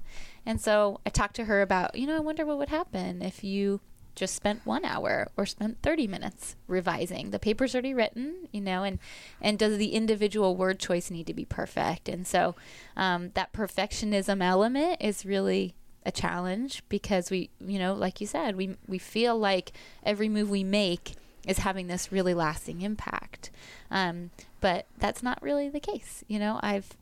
And 0.47 0.59
so 0.59 1.01
I 1.05 1.11
talked 1.11 1.37
to 1.37 1.45
her 1.45 1.61
about, 1.61 1.97
you 1.97 2.07
know, 2.07 2.17
I 2.17 2.21
wonder 2.21 2.47
what 2.47 2.57
would 2.57 2.71
happen 2.71 3.21
if 3.21 3.45
you 3.45 3.81
just 4.15 4.35
spent 4.35 4.65
one 4.65 4.87
hour 4.87 5.29
or 5.37 5.45
spent 5.45 5.83
30 5.83 6.07
minutes 6.07 6.55
revising 6.67 7.31
the 7.31 7.39
paper's 7.41 7.75
already 7.75 7.93
written 7.93 8.47
you 8.53 8.61
know 8.61 8.85
and 8.85 9.01
and 9.41 9.59
does 9.59 9.77
the 9.77 9.89
individual 9.89 10.55
word 10.55 10.79
choice 10.79 11.11
need 11.11 11.27
to 11.27 11.35
be 11.35 11.45
perfect 11.45 12.09
and 12.09 12.25
so 12.25 12.55
um, 12.97 13.33
that 13.35 13.53
perfectionism 13.53 14.41
element 14.41 14.97
is 15.01 15.27
really 15.27 15.75
a 16.07 16.13
challenge 16.13 16.83
because 16.89 17.31
we 17.31 17.51
you 17.61 17.79
know 17.79 17.95
like 17.95 18.21
you 18.21 18.27
said 18.27 18.57
we 18.57 18.77
we 18.87 18.99
feel 18.99 19.39
like 19.39 19.73
every 20.03 20.29
move 20.29 20.51
we 20.51 20.63
make 20.63 21.15
is 21.47 21.59
having 21.59 21.87
this 21.87 22.13
really 22.13 22.35
lasting 22.35 22.83
impact 22.83 23.51
um, 23.91 24.31
but 24.61 24.87
that's 24.99 25.23
not 25.23 25.41
really 25.43 25.69
the 25.69 25.81
case 25.81 26.25
you 26.29 26.39
know 26.39 26.61
i've 26.63 26.97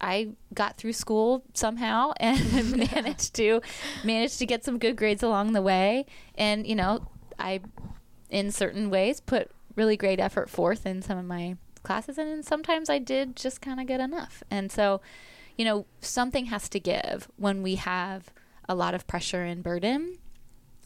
I 0.00 0.30
got 0.54 0.76
through 0.76 0.92
school 0.92 1.42
somehow 1.54 2.12
and 2.20 2.76
managed 2.92 3.34
to 3.34 3.60
managed 4.04 4.38
to 4.38 4.46
get 4.46 4.64
some 4.64 4.78
good 4.78 4.96
grades 4.96 5.22
along 5.22 5.52
the 5.52 5.62
way. 5.62 6.06
And 6.34 6.66
you 6.66 6.74
know, 6.74 7.08
I 7.38 7.60
in 8.30 8.50
certain 8.50 8.90
ways 8.90 9.20
put 9.20 9.50
really 9.74 9.96
great 9.96 10.20
effort 10.20 10.50
forth 10.50 10.86
in 10.86 11.02
some 11.02 11.18
of 11.18 11.24
my 11.24 11.56
classes, 11.82 12.18
and 12.18 12.44
sometimes 12.44 12.90
I 12.90 12.98
did 12.98 13.36
just 13.36 13.60
kind 13.60 13.80
of 13.80 13.86
get 13.86 14.00
enough. 14.00 14.42
And 14.50 14.70
so, 14.70 15.00
you 15.56 15.64
know, 15.64 15.86
something 16.00 16.46
has 16.46 16.68
to 16.70 16.80
give 16.80 17.28
when 17.36 17.62
we 17.62 17.76
have 17.76 18.32
a 18.68 18.74
lot 18.74 18.94
of 18.94 19.06
pressure 19.06 19.42
and 19.42 19.62
burden. 19.62 20.18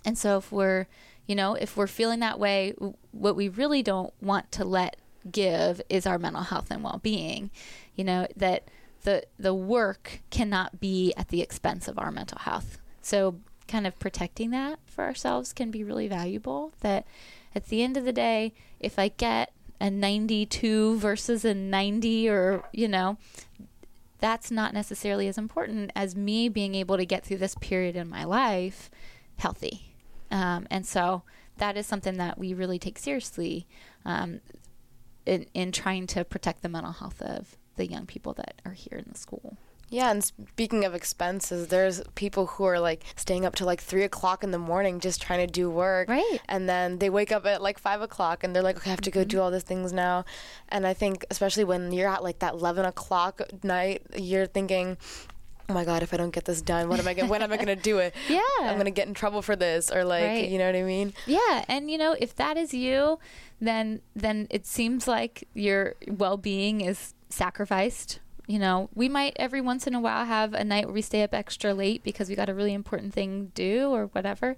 And 0.04 0.16
so, 0.18 0.38
if 0.38 0.50
we're 0.52 0.86
you 1.26 1.36
know, 1.36 1.54
if 1.54 1.76
we're 1.76 1.86
feeling 1.86 2.20
that 2.20 2.38
way, 2.38 2.74
what 3.12 3.36
we 3.36 3.48
really 3.48 3.82
don't 3.82 4.12
want 4.20 4.50
to 4.52 4.64
let 4.64 4.96
give 5.30 5.80
is 5.88 6.06
our 6.06 6.18
mental 6.18 6.42
health 6.42 6.70
and 6.70 6.82
well 6.82 7.00
being. 7.02 7.50
You 7.94 8.04
know, 8.04 8.26
that 8.36 8.64
the 9.02 9.24
the 9.38 9.54
work 9.54 10.20
cannot 10.30 10.80
be 10.80 11.12
at 11.16 11.28
the 11.28 11.40
expense 11.40 11.88
of 11.88 11.98
our 11.98 12.10
mental 12.10 12.38
health. 12.38 12.78
So 13.02 13.36
kind 13.68 13.86
of 13.86 13.98
protecting 13.98 14.50
that 14.50 14.78
for 14.86 15.04
ourselves 15.04 15.52
can 15.52 15.70
be 15.70 15.84
really 15.84 16.08
valuable 16.08 16.72
that 16.80 17.06
at 17.54 17.66
the 17.66 17.82
end 17.82 17.96
of 17.96 18.04
the 18.04 18.12
day 18.12 18.52
if 18.80 18.98
I 18.98 19.08
get 19.08 19.52
a 19.80 19.88
92 19.88 20.98
versus 20.98 21.44
a 21.44 21.54
90 21.54 22.28
or 22.28 22.64
you 22.72 22.88
know 22.88 23.16
that's 24.22 24.52
not 24.52 24.72
necessarily 24.72 25.26
as 25.26 25.36
important 25.36 25.90
as 25.96 26.14
me 26.14 26.48
being 26.48 26.76
able 26.76 26.96
to 26.96 27.04
get 27.04 27.26
through 27.26 27.38
this 27.38 27.56
period 27.56 27.96
in 27.96 28.08
my 28.08 28.22
life 28.22 28.88
healthy. 29.36 29.96
Um, 30.30 30.68
and 30.70 30.86
so 30.86 31.24
that 31.58 31.76
is 31.76 31.88
something 31.88 32.18
that 32.18 32.38
we 32.38 32.54
really 32.54 32.78
take 32.78 32.98
seriously 32.98 33.66
um, 34.04 34.40
in, 35.26 35.46
in 35.54 35.72
trying 35.72 36.06
to 36.06 36.24
protect 36.24 36.62
the 36.62 36.68
mental 36.68 36.92
health 36.92 37.20
of 37.20 37.56
the 37.74 37.90
young 37.90 38.06
people 38.06 38.32
that 38.34 38.62
are 38.64 38.74
here 38.74 38.96
in 38.96 39.06
the 39.10 39.18
school. 39.18 39.56
Yeah, 39.92 40.10
and 40.10 40.24
speaking 40.24 40.86
of 40.86 40.94
expenses, 40.94 41.68
there's 41.68 42.02
people 42.14 42.46
who 42.46 42.64
are 42.64 42.80
like 42.80 43.04
staying 43.14 43.44
up 43.44 43.54
to 43.56 43.66
like 43.66 43.80
three 43.80 44.04
o'clock 44.04 44.42
in 44.42 44.50
the 44.50 44.58
morning 44.58 45.00
just 45.00 45.20
trying 45.20 45.46
to 45.46 45.52
do 45.52 45.68
work. 45.68 46.08
Right. 46.08 46.40
And 46.48 46.66
then 46.66 46.98
they 46.98 47.10
wake 47.10 47.30
up 47.30 47.44
at 47.44 47.60
like 47.60 47.78
five 47.78 48.00
o'clock 48.00 48.42
and 48.42 48.56
they're 48.56 48.62
like, 48.62 48.78
okay, 48.78 48.88
I 48.88 48.92
have 48.92 49.02
to 49.02 49.10
go 49.10 49.20
mm-hmm. 49.20 49.28
do 49.28 49.40
all 49.42 49.50
these 49.50 49.64
things 49.64 49.92
now. 49.92 50.24
And 50.70 50.86
I 50.86 50.94
think, 50.94 51.26
especially 51.30 51.64
when 51.64 51.92
you're 51.92 52.08
at 52.08 52.24
like 52.24 52.38
that 52.38 52.54
11 52.54 52.86
o'clock 52.86 53.42
night, 53.62 54.02
you're 54.16 54.46
thinking, 54.46 54.96
oh 55.68 55.74
my 55.74 55.84
god 55.84 56.02
if 56.02 56.12
i 56.12 56.16
don't 56.16 56.32
get 56.32 56.44
this 56.44 56.60
done 56.60 56.88
what 56.88 56.98
am 56.98 57.06
i 57.06 57.14
gonna 57.14 57.30
when 57.30 57.40
am 57.40 57.52
i 57.52 57.56
gonna 57.56 57.76
do 57.76 57.98
it 57.98 58.12
yeah 58.28 58.40
i'm 58.62 58.76
gonna 58.76 58.90
get 58.90 59.06
in 59.06 59.14
trouble 59.14 59.40
for 59.40 59.54
this 59.54 59.92
or 59.92 60.04
like 60.04 60.24
right. 60.24 60.48
you 60.48 60.58
know 60.58 60.66
what 60.66 60.74
i 60.74 60.82
mean 60.82 61.14
yeah 61.24 61.64
and 61.68 61.88
you 61.88 61.96
know 61.96 62.16
if 62.18 62.34
that 62.34 62.56
is 62.56 62.74
you 62.74 63.16
then 63.60 64.02
then 64.14 64.48
it 64.50 64.66
seems 64.66 65.06
like 65.06 65.46
your 65.54 65.94
well-being 66.08 66.80
is 66.80 67.14
sacrificed. 67.32 68.20
You 68.46 68.58
know, 68.58 68.90
we 68.94 69.08
might 69.08 69.34
every 69.36 69.60
once 69.60 69.86
in 69.86 69.94
a 69.94 70.00
while 70.00 70.24
have 70.24 70.52
a 70.52 70.64
night 70.64 70.86
where 70.86 70.94
we 70.94 71.02
stay 71.02 71.22
up 71.22 71.32
extra 71.32 71.72
late 71.72 72.02
because 72.02 72.28
we 72.28 72.34
got 72.34 72.48
a 72.48 72.54
really 72.54 72.74
important 72.74 73.14
thing 73.14 73.52
do 73.54 73.90
or 73.90 74.06
whatever. 74.06 74.56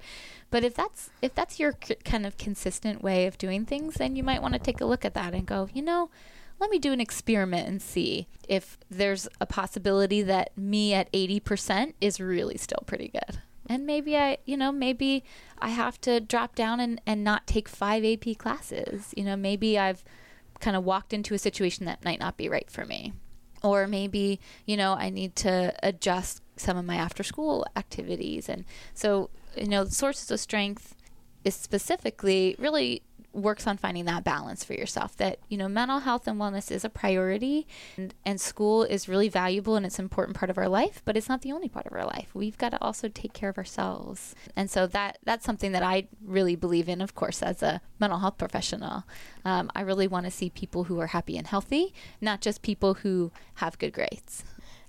But 0.50 0.64
if 0.64 0.74
that's 0.74 1.10
if 1.20 1.34
that's 1.34 1.60
your 1.60 1.74
c- 1.84 1.96
kind 1.96 2.24
of 2.24 2.38
consistent 2.38 3.02
way 3.02 3.26
of 3.26 3.36
doing 3.36 3.66
things, 3.66 3.94
then 3.94 4.16
you 4.16 4.22
might 4.22 4.40
want 4.40 4.54
to 4.54 4.60
take 4.60 4.80
a 4.80 4.86
look 4.86 5.04
at 5.04 5.14
that 5.14 5.34
and 5.34 5.46
go, 5.46 5.68
you 5.74 5.82
know, 5.82 6.10
let 6.60 6.70
me 6.70 6.78
do 6.78 6.92
an 6.92 7.00
experiment 7.00 7.68
and 7.68 7.82
see 7.82 8.26
if 8.48 8.78
there's 8.88 9.28
a 9.40 9.46
possibility 9.46 10.22
that 10.22 10.56
me 10.56 10.94
at 10.94 11.12
80% 11.12 11.94
is 12.00 12.20
really 12.20 12.56
still 12.56 12.82
pretty 12.86 13.08
good. 13.08 13.40
And 13.68 13.86
maybe 13.86 14.16
I, 14.16 14.38
you 14.44 14.56
know, 14.56 14.70
maybe 14.70 15.24
I 15.58 15.70
have 15.70 16.00
to 16.02 16.20
drop 16.20 16.54
down 16.54 16.80
and, 16.80 17.00
and 17.06 17.24
not 17.24 17.46
take 17.46 17.68
five 17.68 18.04
AP 18.04 18.38
classes. 18.38 19.12
You 19.16 19.24
know, 19.24 19.36
maybe 19.36 19.78
I've 19.78 20.04
kind 20.60 20.76
of 20.76 20.84
walked 20.84 21.12
into 21.12 21.34
a 21.34 21.38
situation 21.38 21.86
that 21.86 22.04
might 22.04 22.20
not 22.20 22.36
be 22.36 22.48
right 22.48 22.70
for 22.70 22.84
me. 22.84 23.12
Or 23.64 23.88
maybe, 23.88 24.38
you 24.66 24.76
know, 24.76 24.92
I 24.92 25.08
need 25.08 25.34
to 25.36 25.74
adjust 25.82 26.42
some 26.56 26.76
of 26.76 26.84
my 26.84 26.96
after 26.96 27.22
school 27.22 27.66
activities. 27.74 28.48
And 28.48 28.64
so, 28.92 29.30
you 29.56 29.66
know, 29.66 29.86
sources 29.86 30.30
of 30.30 30.38
strength 30.38 30.94
is 31.44 31.54
specifically 31.54 32.54
really 32.58 33.02
works 33.34 33.66
on 33.66 33.76
finding 33.76 34.04
that 34.04 34.24
balance 34.24 34.64
for 34.64 34.74
yourself 34.74 35.16
that 35.16 35.38
you 35.48 35.58
know 35.58 35.68
mental 35.68 36.00
health 36.00 36.26
and 36.26 36.40
wellness 36.40 36.70
is 36.70 36.84
a 36.84 36.88
priority 36.88 37.66
and, 37.96 38.14
and 38.24 38.40
school 38.40 38.84
is 38.84 39.08
really 39.08 39.28
valuable 39.28 39.76
and 39.76 39.84
it's 39.84 39.98
an 39.98 40.04
important 40.04 40.36
part 40.36 40.50
of 40.50 40.58
our 40.58 40.68
life 40.68 41.02
but 41.04 41.16
it's 41.16 41.28
not 41.28 41.42
the 41.42 41.52
only 41.52 41.68
part 41.68 41.86
of 41.86 41.92
our 41.92 42.04
life. 42.04 42.30
We've 42.34 42.58
got 42.58 42.70
to 42.70 42.82
also 42.82 43.08
take 43.08 43.32
care 43.32 43.50
of 43.50 43.58
ourselves. 43.58 44.34
And 44.56 44.70
so 44.70 44.86
that 44.88 45.18
that's 45.24 45.44
something 45.44 45.72
that 45.72 45.82
i 45.82 46.06
really 46.24 46.56
believe 46.56 46.88
in 46.88 47.00
of 47.00 47.14
course 47.14 47.42
as 47.42 47.62
a 47.62 47.80
mental 47.98 48.18
health 48.20 48.38
professional. 48.38 49.04
Um, 49.44 49.70
i 49.74 49.80
really 49.80 50.06
want 50.06 50.24
to 50.26 50.30
see 50.30 50.50
people 50.50 50.84
who 50.84 51.00
are 51.00 51.08
happy 51.08 51.36
and 51.36 51.46
healthy 51.46 51.92
not 52.20 52.40
just 52.40 52.62
people 52.62 52.94
who 52.94 53.32
have 53.54 53.78
good 53.78 53.92
grades 53.92 54.44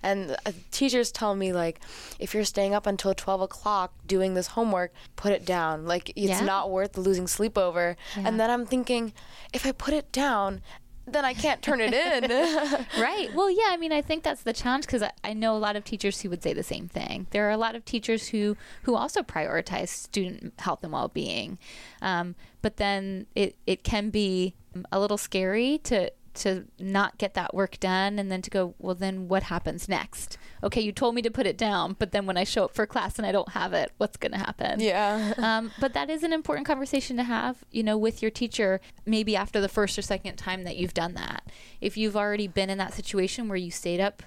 and 0.05 0.37
uh, 0.45 0.51
teachers 0.71 1.11
tell 1.11 1.35
me 1.35 1.51
like, 1.51 1.79
if 2.19 2.33
you're 2.33 2.45
staying 2.45 2.73
up 2.73 2.85
until 2.85 3.13
12 3.13 3.41
o'clock 3.41 3.93
doing 4.05 4.35
this 4.35 4.47
homework, 4.47 4.93
put 5.15 5.31
it 5.31 5.45
down. 5.45 5.85
Like 5.85 6.09
it's 6.09 6.39
yeah. 6.39 6.41
not 6.41 6.69
worth 6.69 6.97
losing 6.97 7.27
sleep 7.27 7.57
over. 7.57 7.97
Yeah. 8.15 8.23
And 8.27 8.39
then 8.39 8.49
I'm 8.51 8.65
thinking, 8.65 9.13
if 9.51 9.65
I 9.65 9.71
put 9.71 9.93
it 9.93 10.11
down 10.11 10.61
then 11.07 11.23
I 11.23 11.35
can't 11.35 11.61
turn 11.61 11.81
it 11.81 11.93
in. 11.93 12.31
right. 12.99 13.31
Well, 13.35 13.49
yeah, 13.49 13.67
I 13.69 13.77
mean, 13.77 13.91
I 13.91 14.01
think 14.01 14.23
that's 14.23 14.41
the 14.41 14.53
challenge 14.53 14.87
because 14.87 15.03
I, 15.03 15.11
I, 15.23 15.33
know 15.33 15.55
a 15.55 15.59
lot 15.59 15.75
of 15.75 15.83
teachers 15.83 16.21
who 16.21 16.31
would 16.31 16.41
say 16.41 16.51
the 16.51 16.63
same 16.63 16.87
thing. 16.87 17.27
There 17.29 17.47
are 17.47 17.51
a 17.51 17.57
lot 17.57 17.75
of 17.75 17.85
teachers 17.85 18.29
who, 18.29 18.57
who 18.83 18.95
also 18.95 19.21
prioritize 19.21 19.89
student 19.89 20.59
health 20.59 20.83
and 20.83 20.91
well 20.91 21.09
being. 21.09 21.59
Um, 22.01 22.33
but 22.63 22.77
then 22.77 23.27
it, 23.35 23.55
it 23.67 23.83
can 23.83 24.09
be 24.09 24.55
a 24.91 24.99
little 24.99 25.19
scary 25.19 25.77
to, 25.83 26.11
to 26.35 26.65
not 26.79 27.17
get 27.17 27.33
that 27.33 27.53
work 27.53 27.79
done 27.79 28.19
and 28.19 28.31
then 28.31 28.41
to 28.41 28.49
go 28.49 28.75
well 28.79 28.95
then 28.95 29.27
what 29.27 29.43
happens 29.43 29.87
next 29.89 30.37
okay 30.63 30.81
you 30.81 30.91
told 30.91 31.15
me 31.15 31.21
to 31.21 31.31
put 31.31 31.47
it 31.47 31.57
down 31.57 31.95
but 31.97 32.11
then 32.11 32.25
when 32.25 32.37
i 32.37 32.43
show 32.43 32.65
up 32.65 32.73
for 32.73 32.85
class 32.85 33.17
and 33.17 33.25
i 33.25 33.31
don't 33.31 33.49
have 33.49 33.73
it 33.73 33.91
what's 33.97 34.17
going 34.17 34.31
to 34.31 34.37
happen 34.37 34.79
yeah 34.79 35.33
um, 35.37 35.71
but 35.79 35.93
that 35.93 36.09
is 36.09 36.23
an 36.23 36.33
important 36.33 36.65
conversation 36.65 37.17
to 37.17 37.23
have 37.23 37.63
you 37.71 37.83
know 37.83 37.97
with 37.97 38.21
your 38.21 38.31
teacher 38.31 38.79
maybe 39.05 39.35
after 39.35 39.59
the 39.59 39.69
first 39.69 39.97
or 39.97 40.01
second 40.01 40.35
time 40.35 40.63
that 40.63 40.77
you've 40.77 40.93
done 40.93 41.13
that 41.13 41.49
if 41.81 41.97
you've 41.97 42.15
already 42.15 42.47
been 42.47 42.69
in 42.69 42.77
that 42.77 42.93
situation 42.93 43.47
where 43.47 43.57
you 43.57 43.71
stayed 43.71 43.99
up 43.99 44.23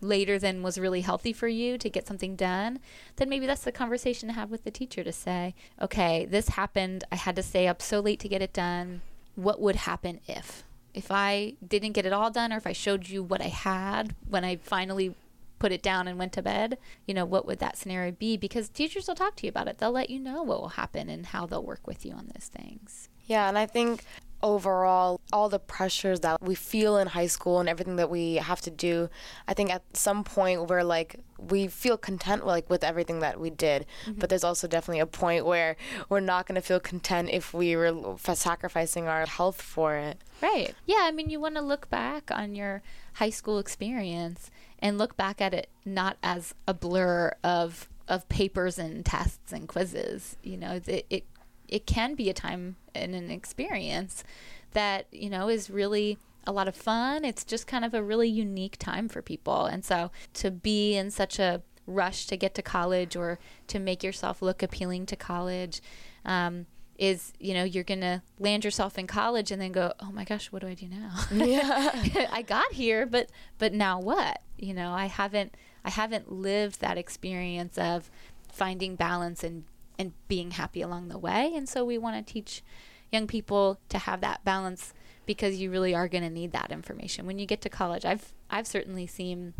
later 0.00 0.38
than 0.38 0.62
was 0.62 0.78
really 0.78 1.00
healthy 1.00 1.32
for 1.32 1.48
you 1.48 1.78
to 1.78 1.90
get 1.90 2.06
something 2.06 2.36
done, 2.36 2.78
then 3.16 3.28
maybe 3.28 3.46
that's 3.46 3.62
the 3.62 3.72
conversation 3.72 4.28
to 4.28 4.34
have 4.34 4.50
with 4.50 4.64
the 4.64 4.70
teacher 4.70 5.02
to 5.02 5.12
say, 5.12 5.54
okay, 5.80 6.26
this 6.26 6.50
happened. 6.50 7.04
I 7.10 7.16
had 7.16 7.36
to 7.36 7.42
stay 7.42 7.66
up 7.66 7.82
so 7.82 8.00
late 8.00 8.20
to 8.20 8.28
get 8.28 8.42
it 8.42 8.52
done. 8.52 9.02
What 9.34 9.60
would 9.60 9.76
happen 9.76 10.20
if? 10.26 10.64
If 10.98 11.12
I 11.12 11.54
didn't 11.66 11.92
get 11.92 12.06
it 12.06 12.12
all 12.12 12.30
done 12.30 12.52
or 12.52 12.56
if 12.56 12.66
I 12.66 12.72
showed 12.72 13.08
you 13.08 13.22
what 13.22 13.40
I 13.40 13.46
had 13.46 14.16
when 14.28 14.44
I 14.44 14.56
finally 14.56 15.14
put 15.60 15.70
it 15.70 15.80
down 15.80 16.08
and 16.08 16.18
went 16.18 16.32
to 16.32 16.42
bed, 16.42 16.76
you 17.06 17.14
know, 17.14 17.24
what 17.24 17.46
would 17.46 17.60
that 17.60 17.78
scenario 17.78 18.10
be? 18.10 18.36
Because 18.36 18.68
teachers 18.68 19.06
will 19.06 19.14
talk 19.14 19.36
to 19.36 19.46
you 19.46 19.50
about 19.50 19.68
it. 19.68 19.78
They'll 19.78 19.92
let 19.92 20.10
you 20.10 20.18
know 20.18 20.42
what 20.42 20.60
will 20.60 20.70
happen 20.70 21.08
and 21.08 21.26
how 21.26 21.46
they'll 21.46 21.62
work 21.62 21.86
with 21.86 22.04
you 22.04 22.14
on 22.14 22.30
those 22.34 22.46
things. 22.48 23.08
Yeah, 23.28 23.48
and 23.48 23.56
I 23.56 23.66
think 23.66 24.02
overall 24.42 25.20
all 25.32 25.48
the 25.48 25.58
pressures 25.58 26.20
that 26.20 26.40
we 26.42 26.54
feel 26.54 26.96
in 26.96 27.08
high 27.08 27.26
school 27.26 27.58
and 27.60 27.68
everything 27.68 27.96
that 27.96 28.08
we 28.08 28.36
have 28.36 28.60
to 28.60 28.70
do 28.70 29.08
i 29.48 29.54
think 29.54 29.68
at 29.68 29.82
some 29.96 30.22
point 30.22 30.68
we're 30.68 30.84
like 30.84 31.16
we 31.38 31.66
feel 31.66 31.96
content 31.96 32.46
like 32.46 32.68
with 32.68 32.82
everything 32.82 33.20
that 33.20 33.38
we 33.38 33.48
did. 33.50 33.86
Mm-hmm. 34.04 34.18
but 34.18 34.28
there's 34.28 34.44
also 34.44 34.66
definitely 34.66 35.00
a 35.00 35.06
point 35.06 35.46
where 35.46 35.76
we're 36.08 36.20
not 36.20 36.46
going 36.46 36.56
to 36.56 36.60
feel 36.60 36.80
content 36.80 37.30
if 37.32 37.54
we 37.54 37.76
were 37.76 38.16
sacrificing 38.34 39.06
our 39.06 39.24
health 39.24 39.62
for 39.62 39.94
it. 39.94 40.18
Right. 40.42 40.74
Yeah 40.86 41.02
i 41.02 41.12
mean 41.12 41.30
you 41.30 41.40
want 41.40 41.54
to 41.54 41.60
look 41.60 41.88
back 41.90 42.30
on 42.32 42.54
your 42.54 42.82
high 43.14 43.30
school 43.30 43.58
experience 43.58 44.50
and 44.80 44.98
look 44.98 45.16
back 45.16 45.40
at 45.40 45.54
it 45.54 45.68
not 45.84 46.16
as 46.22 46.54
a 46.66 46.74
blur 46.74 47.34
of 47.42 47.88
of 48.08 48.28
papers 48.28 48.78
and 48.78 49.04
tests 49.04 49.52
and 49.52 49.68
quizzes 49.68 50.36
you 50.42 50.56
know 50.56 50.80
it, 50.86 51.06
it 51.10 51.24
it 51.68 51.86
can 51.86 52.14
be 52.14 52.30
a 52.30 52.34
time 52.34 52.76
and 52.94 53.14
an 53.14 53.30
experience 53.30 54.24
that 54.72 55.06
you 55.12 55.30
know 55.30 55.48
is 55.48 55.70
really 55.70 56.18
a 56.46 56.52
lot 56.52 56.66
of 56.66 56.74
fun. 56.74 57.24
It's 57.24 57.44
just 57.44 57.66
kind 57.66 57.84
of 57.84 57.92
a 57.92 58.02
really 58.02 58.28
unique 58.28 58.78
time 58.78 59.08
for 59.08 59.20
people. 59.20 59.66
And 59.66 59.84
so 59.84 60.10
to 60.34 60.50
be 60.50 60.96
in 60.96 61.10
such 61.10 61.38
a 61.38 61.62
rush 61.86 62.26
to 62.26 62.36
get 62.36 62.54
to 62.54 62.62
college 62.62 63.16
or 63.16 63.38
to 63.66 63.78
make 63.78 64.02
yourself 64.02 64.40
look 64.40 64.62
appealing 64.62 65.06
to 65.06 65.16
college 65.16 65.82
um, 66.24 66.66
is, 66.98 67.32
you 67.38 67.52
know, 67.52 67.64
you're 67.64 67.84
going 67.84 68.00
to 68.00 68.22
land 68.38 68.64
yourself 68.64 68.98
in 68.98 69.06
college 69.06 69.50
and 69.50 69.60
then 69.60 69.72
go, 69.72 69.92
oh 70.00 70.10
my 70.10 70.24
gosh, 70.24 70.50
what 70.50 70.62
do 70.62 70.68
I 70.68 70.74
do 70.74 70.88
now? 70.88 71.12
Yeah. 71.32 72.28
I 72.32 72.42
got 72.42 72.72
here, 72.72 73.04
but, 73.04 73.30
but 73.58 73.74
now 73.74 74.00
what? 74.00 74.40
You 74.56 74.72
know, 74.72 74.92
I 74.92 75.06
haven't, 75.06 75.54
I 75.84 75.90
haven't 75.90 76.32
lived 76.32 76.80
that 76.80 76.96
experience 76.96 77.76
of 77.76 78.10
finding 78.50 78.96
balance 78.96 79.44
and 79.44 79.64
and 79.98 80.12
being 80.28 80.52
happy 80.52 80.80
along 80.80 81.08
the 81.08 81.18
way. 81.18 81.52
And 81.54 81.68
so 81.68 81.84
we 81.84 81.98
want 81.98 82.24
to 82.26 82.32
teach 82.32 82.62
young 83.10 83.26
people 83.26 83.80
to 83.88 83.98
have 83.98 84.20
that 84.20 84.44
balance 84.44 84.92
because 85.26 85.56
you 85.56 85.70
really 85.70 85.94
are 85.94 86.08
going 86.08 86.24
to 86.24 86.30
need 86.30 86.52
that 86.52 86.70
information 86.70 87.26
when 87.26 87.38
you 87.38 87.46
get 87.46 87.60
to 87.62 87.68
college. 87.68 88.04
I've 88.04 88.32
I've 88.50 88.66
certainly 88.66 89.06
seen 89.06 89.54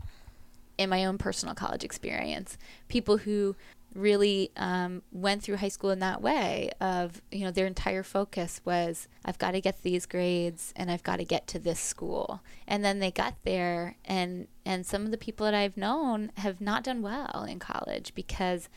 in 0.78 0.88
my 0.88 1.04
own 1.04 1.18
personal 1.18 1.54
college 1.54 1.82
experience 1.82 2.56
people 2.86 3.18
who 3.18 3.56
really 3.94 4.50
um, 4.56 5.02
went 5.10 5.42
through 5.42 5.56
high 5.56 5.68
school 5.68 5.90
in 5.90 5.98
that 5.98 6.22
way 6.22 6.70
of 6.80 7.20
you 7.32 7.40
know 7.40 7.50
their 7.50 7.66
entire 7.66 8.02
focus 8.02 8.60
was 8.64 9.08
i've 9.24 9.38
got 9.38 9.52
to 9.52 9.60
get 9.60 9.82
these 9.82 10.06
grades 10.06 10.72
and 10.76 10.90
i've 10.90 11.02
got 11.02 11.16
to 11.16 11.24
get 11.24 11.46
to 11.46 11.58
this 11.58 11.80
school 11.80 12.40
and 12.66 12.84
then 12.84 12.98
they 12.98 13.10
got 13.10 13.34
there 13.44 13.96
and 14.04 14.46
and 14.64 14.84
some 14.86 15.04
of 15.04 15.10
the 15.10 15.18
people 15.18 15.44
that 15.44 15.54
i've 15.54 15.76
known 15.76 16.30
have 16.36 16.60
not 16.60 16.84
done 16.84 17.02
well 17.02 17.46
in 17.48 17.58
college 17.58 18.14
because 18.14 18.68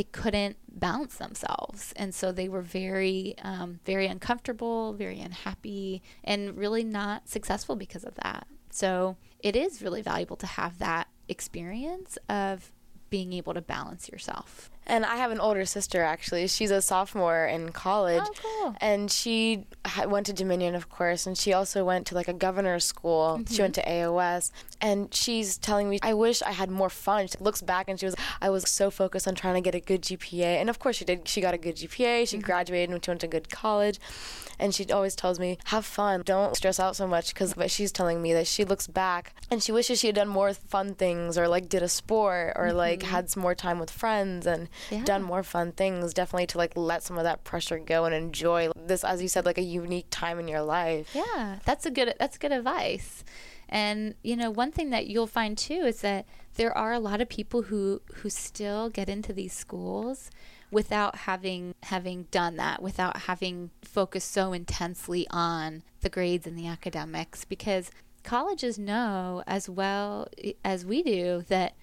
they 0.00 0.04
couldn't 0.04 0.56
balance 0.66 1.16
themselves 1.16 1.92
and 1.94 2.14
so 2.14 2.32
they 2.32 2.48
were 2.48 2.62
very 2.62 3.34
um, 3.42 3.80
very 3.84 4.06
uncomfortable 4.06 4.94
very 4.94 5.20
unhappy 5.20 6.02
and 6.24 6.56
really 6.56 6.82
not 6.82 7.28
successful 7.28 7.76
because 7.76 8.02
of 8.02 8.14
that 8.14 8.46
so 8.70 9.18
it 9.40 9.54
is 9.54 9.82
really 9.82 10.00
valuable 10.00 10.36
to 10.36 10.46
have 10.46 10.78
that 10.78 11.06
experience 11.28 12.16
of 12.30 12.72
being 13.10 13.34
able 13.34 13.52
to 13.52 13.60
balance 13.60 14.08
yourself 14.08 14.70
and 14.86 15.04
I 15.04 15.16
have 15.16 15.30
an 15.30 15.38
older 15.38 15.64
sister 15.64 16.02
actually. 16.02 16.48
She's 16.48 16.72
a 16.72 16.82
sophomore 16.82 17.46
in 17.46 17.70
college. 17.70 18.24
Oh, 18.24 18.32
cool. 18.42 18.76
And 18.80 19.08
she 19.08 19.66
went 20.06 20.26
to 20.26 20.32
Dominion, 20.32 20.74
of 20.74 20.88
course, 20.88 21.26
and 21.26 21.36
she 21.36 21.52
also 21.52 21.84
went 21.84 22.06
to 22.08 22.14
like 22.14 22.28
a 22.28 22.32
governor's 22.32 22.84
school. 22.84 23.38
Mm-hmm. 23.40 23.54
She 23.54 23.62
went 23.62 23.74
to 23.76 23.84
AOS. 23.84 24.50
And 24.80 25.12
she's 25.14 25.58
telling 25.58 25.90
me, 25.90 25.98
I 26.02 26.14
wish 26.14 26.42
I 26.42 26.52
had 26.52 26.70
more 26.70 26.88
fun. 26.88 27.26
She 27.26 27.36
looks 27.38 27.60
back 27.60 27.88
and 27.88 28.00
she 28.00 28.06
was, 28.06 28.16
I 28.40 28.48
was 28.50 28.68
so 28.68 28.90
focused 28.90 29.28
on 29.28 29.34
trying 29.34 29.54
to 29.54 29.60
get 29.60 29.74
a 29.74 29.80
good 29.80 30.02
GPA. 30.02 30.42
And 30.60 30.70
of 30.70 30.78
course 30.78 30.96
she 30.96 31.04
did. 31.04 31.28
She 31.28 31.40
got 31.40 31.54
a 31.54 31.58
good 31.58 31.76
GPA. 31.76 32.28
She 32.28 32.36
mm-hmm. 32.36 32.44
graduated 32.44 32.90
and 32.90 33.04
she 33.04 33.10
went 33.10 33.20
to 33.20 33.26
a 33.26 33.30
good 33.30 33.50
college 33.50 33.98
and 34.60 34.74
she 34.74 34.86
always 34.92 35.16
tells 35.16 35.40
me, 35.40 35.58
"Have 35.66 35.84
fun, 35.84 36.22
don't 36.24 36.54
stress 36.54 36.78
out 36.78 36.94
so 36.94 37.06
much." 37.06 37.34
Because 37.34 37.54
but 37.54 37.70
she's 37.70 37.90
telling 37.90 38.22
me 38.22 38.32
that 38.34 38.46
she 38.46 38.64
looks 38.64 38.86
back 38.86 39.34
and 39.50 39.62
she 39.62 39.72
wishes 39.72 39.98
she 39.98 40.08
had 40.08 40.16
done 40.16 40.28
more 40.28 40.52
fun 40.52 40.94
things, 40.94 41.36
or 41.38 41.48
like 41.48 41.68
did 41.68 41.82
a 41.82 41.88
sport, 41.88 42.52
or 42.56 42.68
mm-hmm. 42.68 42.76
like 42.76 43.02
had 43.02 43.30
some 43.30 43.42
more 43.42 43.54
time 43.54 43.78
with 43.78 43.90
friends 43.90 44.46
and 44.46 44.68
yeah. 44.90 45.02
done 45.04 45.22
more 45.22 45.42
fun 45.42 45.72
things. 45.72 46.14
Definitely 46.14 46.46
to 46.48 46.58
like 46.58 46.76
let 46.76 47.02
some 47.02 47.16
of 47.16 47.24
that 47.24 47.42
pressure 47.42 47.78
go 47.78 48.04
and 48.04 48.14
enjoy 48.14 48.70
this, 48.76 49.02
as 49.02 49.22
you 49.22 49.28
said, 49.28 49.46
like 49.46 49.58
a 49.58 49.62
unique 49.82 50.06
time 50.10 50.38
in 50.38 50.48
your 50.48 50.62
life. 50.62 51.10
Yeah, 51.14 51.58
that's 51.64 51.86
a 51.86 51.90
good 51.90 52.14
that's 52.18 52.38
good 52.38 52.52
advice. 52.52 53.24
And 53.68 54.14
you 54.22 54.36
know, 54.36 54.50
one 54.50 54.72
thing 54.72 54.90
that 54.90 55.06
you'll 55.06 55.26
find 55.26 55.56
too 55.56 55.82
is 55.84 56.00
that 56.00 56.26
there 56.54 56.76
are 56.76 56.92
a 56.92 56.98
lot 56.98 57.20
of 57.20 57.28
people 57.28 57.62
who 57.62 58.02
who 58.16 58.30
still 58.30 58.90
get 58.90 59.08
into 59.08 59.32
these 59.32 59.52
schools 59.52 60.30
without 60.70 61.16
having 61.16 61.74
having 61.84 62.24
done 62.30 62.56
that, 62.56 62.82
without 62.82 63.22
having 63.22 63.70
focused 63.82 64.30
so 64.30 64.52
intensely 64.52 65.26
on 65.30 65.82
the 66.00 66.08
grades 66.08 66.46
and 66.46 66.58
the 66.58 66.66
academics 66.66 67.44
because 67.44 67.90
colleges 68.22 68.78
know 68.78 69.42
as 69.46 69.68
well 69.68 70.28
as 70.64 70.84
we 70.84 71.02
do 71.02 71.42
that 71.48 71.74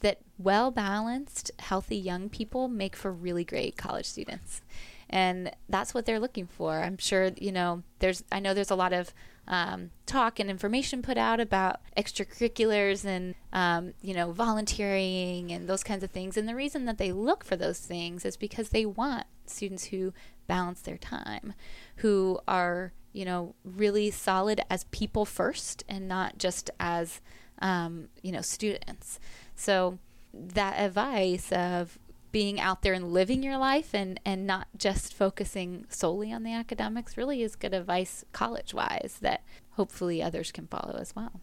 that 0.00 0.18
well 0.38 0.70
balanced, 0.70 1.50
healthy 1.58 1.96
young 1.96 2.28
people 2.28 2.68
make 2.68 2.94
for 2.94 3.10
really 3.10 3.44
great 3.44 3.76
college 3.76 4.06
students. 4.06 4.60
And 5.08 5.52
that's 5.68 5.94
what 5.94 6.04
they're 6.04 6.20
looking 6.20 6.46
for. 6.46 6.80
I'm 6.82 6.98
sure, 6.98 7.30
you 7.36 7.52
know, 7.52 7.82
there's, 8.00 8.24
I 8.32 8.40
know 8.40 8.54
there's 8.54 8.70
a 8.70 8.76
lot 8.76 8.92
of 8.92 9.12
um, 9.48 9.90
talk 10.06 10.40
and 10.40 10.50
information 10.50 11.02
put 11.02 11.16
out 11.16 11.40
about 11.40 11.80
extracurriculars 11.96 13.04
and 13.04 13.34
um, 13.52 13.94
you 14.02 14.14
know 14.14 14.32
volunteering 14.32 15.52
and 15.52 15.68
those 15.68 15.84
kinds 15.84 16.02
of 16.02 16.10
things. 16.10 16.36
And 16.36 16.48
the 16.48 16.54
reason 16.54 16.84
that 16.86 16.98
they 16.98 17.12
look 17.12 17.44
for 17.44 17.56
those 17.56 17.78
things 17.78 18.24
is 18.24 18.36
because 18.36 18.70
they 18.70 18.84
want 18.84 19.26
students 19.46 19.84
who 19.84 20.12
balance 20.46 20.80
their 20.80 20.98
time, 20.98 21.54
who 21.96 22.40
are 22.48 22.92
you 23.12 23.24
know 23.24 23.54
really 23.64 24.10
solid 24.10 24.60
as 24.68 24.84
people 24.84 25.24
first 25.24 25.84
and 25.88 26.08
not 26.08 26.38
just 26.38 26.70
as 26.80 27.20
um, 27.60 28.08
you 28.22 28.32
know 28.32 28.42
students. 28.42 29.20
So 29.54 29.98
that 30.34 30.78
advice 30.78 31.52
of 31.52 31.98
being 32.36 32.60
out 32.60 32.82
there 32.82 32.92
and 32.92 33.14
living 33.14 33.42
your 33.42 33.56
life 33.56 33.94
and, 33.94 34.20
and 34.22 34.46
not 34.46 34.68
just 34.76 35.14
focusing 35.14 35.86
solely 35.88 36.30
on 36.30 36.42
the 36.42 36.52
academics 36.52 37.16
really 37.16 37.42
is 37.42 37.56
good 37.56 37.72
advice 37.72 38.26
college 38.32 38.74
wise 38.74 39.16
that 39.22 39.42
hopefully 39.70 40.22
others 40.22 40.52
can 40.52 40.66
follow 40.66 40.98
as 41.00 41.16
well. 41.16 41.40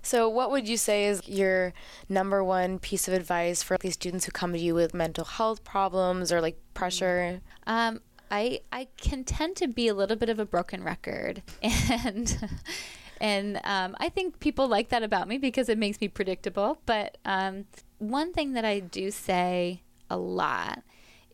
So, 0.00 0.30
what 0.30 0.50
would 0.50 0.66
you 0.66 0.78
say 0.78 1.04
is 1.04 1.28
your 1.28 1.74
number 2.08 2.42
one 2.42 2.78
piece 2.78 3.06
of 3.06 3.12
advice 3.12 3.62
for 3.62 3.76
these 3.76 3.92
students 3.92 4.24
who 4.24 4.32
come 4.32 4.54
to 4.54 4.58
you 4.58 4.74
with 4.74 4.94
mental 4.94 5.26
health 5.26 5.62
problems 5.62 6.32
or 6.32 6.40
like 6.40 6.56
pressure? 6.72 7.42
Um, 7.66 8.00
I 8.30 8.60
I 8.72 8.88
can 8.96 9.24
tend 9.24 9.56
to 9.56 9.68
be 9.68 9.88
a 9.88 9.94
little 9.94 10.16
bit 10.16 10.30
of 10.30 10.38
a 10.38 10.46
broken 10.46 10.82
record, 10.82 11.42
and 11.62 12.48
and 13.20 13.60
um, 13.64 13.94
I 14.00 14.08
think 14.08 14.40
people 14.40 14.68
like 14.68 14.88
that 14.88 15.02
about 15.02 15.28
me 15.28 15.36
because 15.36 15.68
it 15.68 15.76
makes 15.76 16.00
me 16.00 16.08
predictable. 16.08 16.78
But 16.86 17.18
um, 17.26 17.66
one 17.98 18.32
thing 18.32 18.54
that 18.54 18.64
I 18.64 18.80
do 18.80 19.10
say 19.12 19.81
a 20.12 20.16
lot 20.16 20.82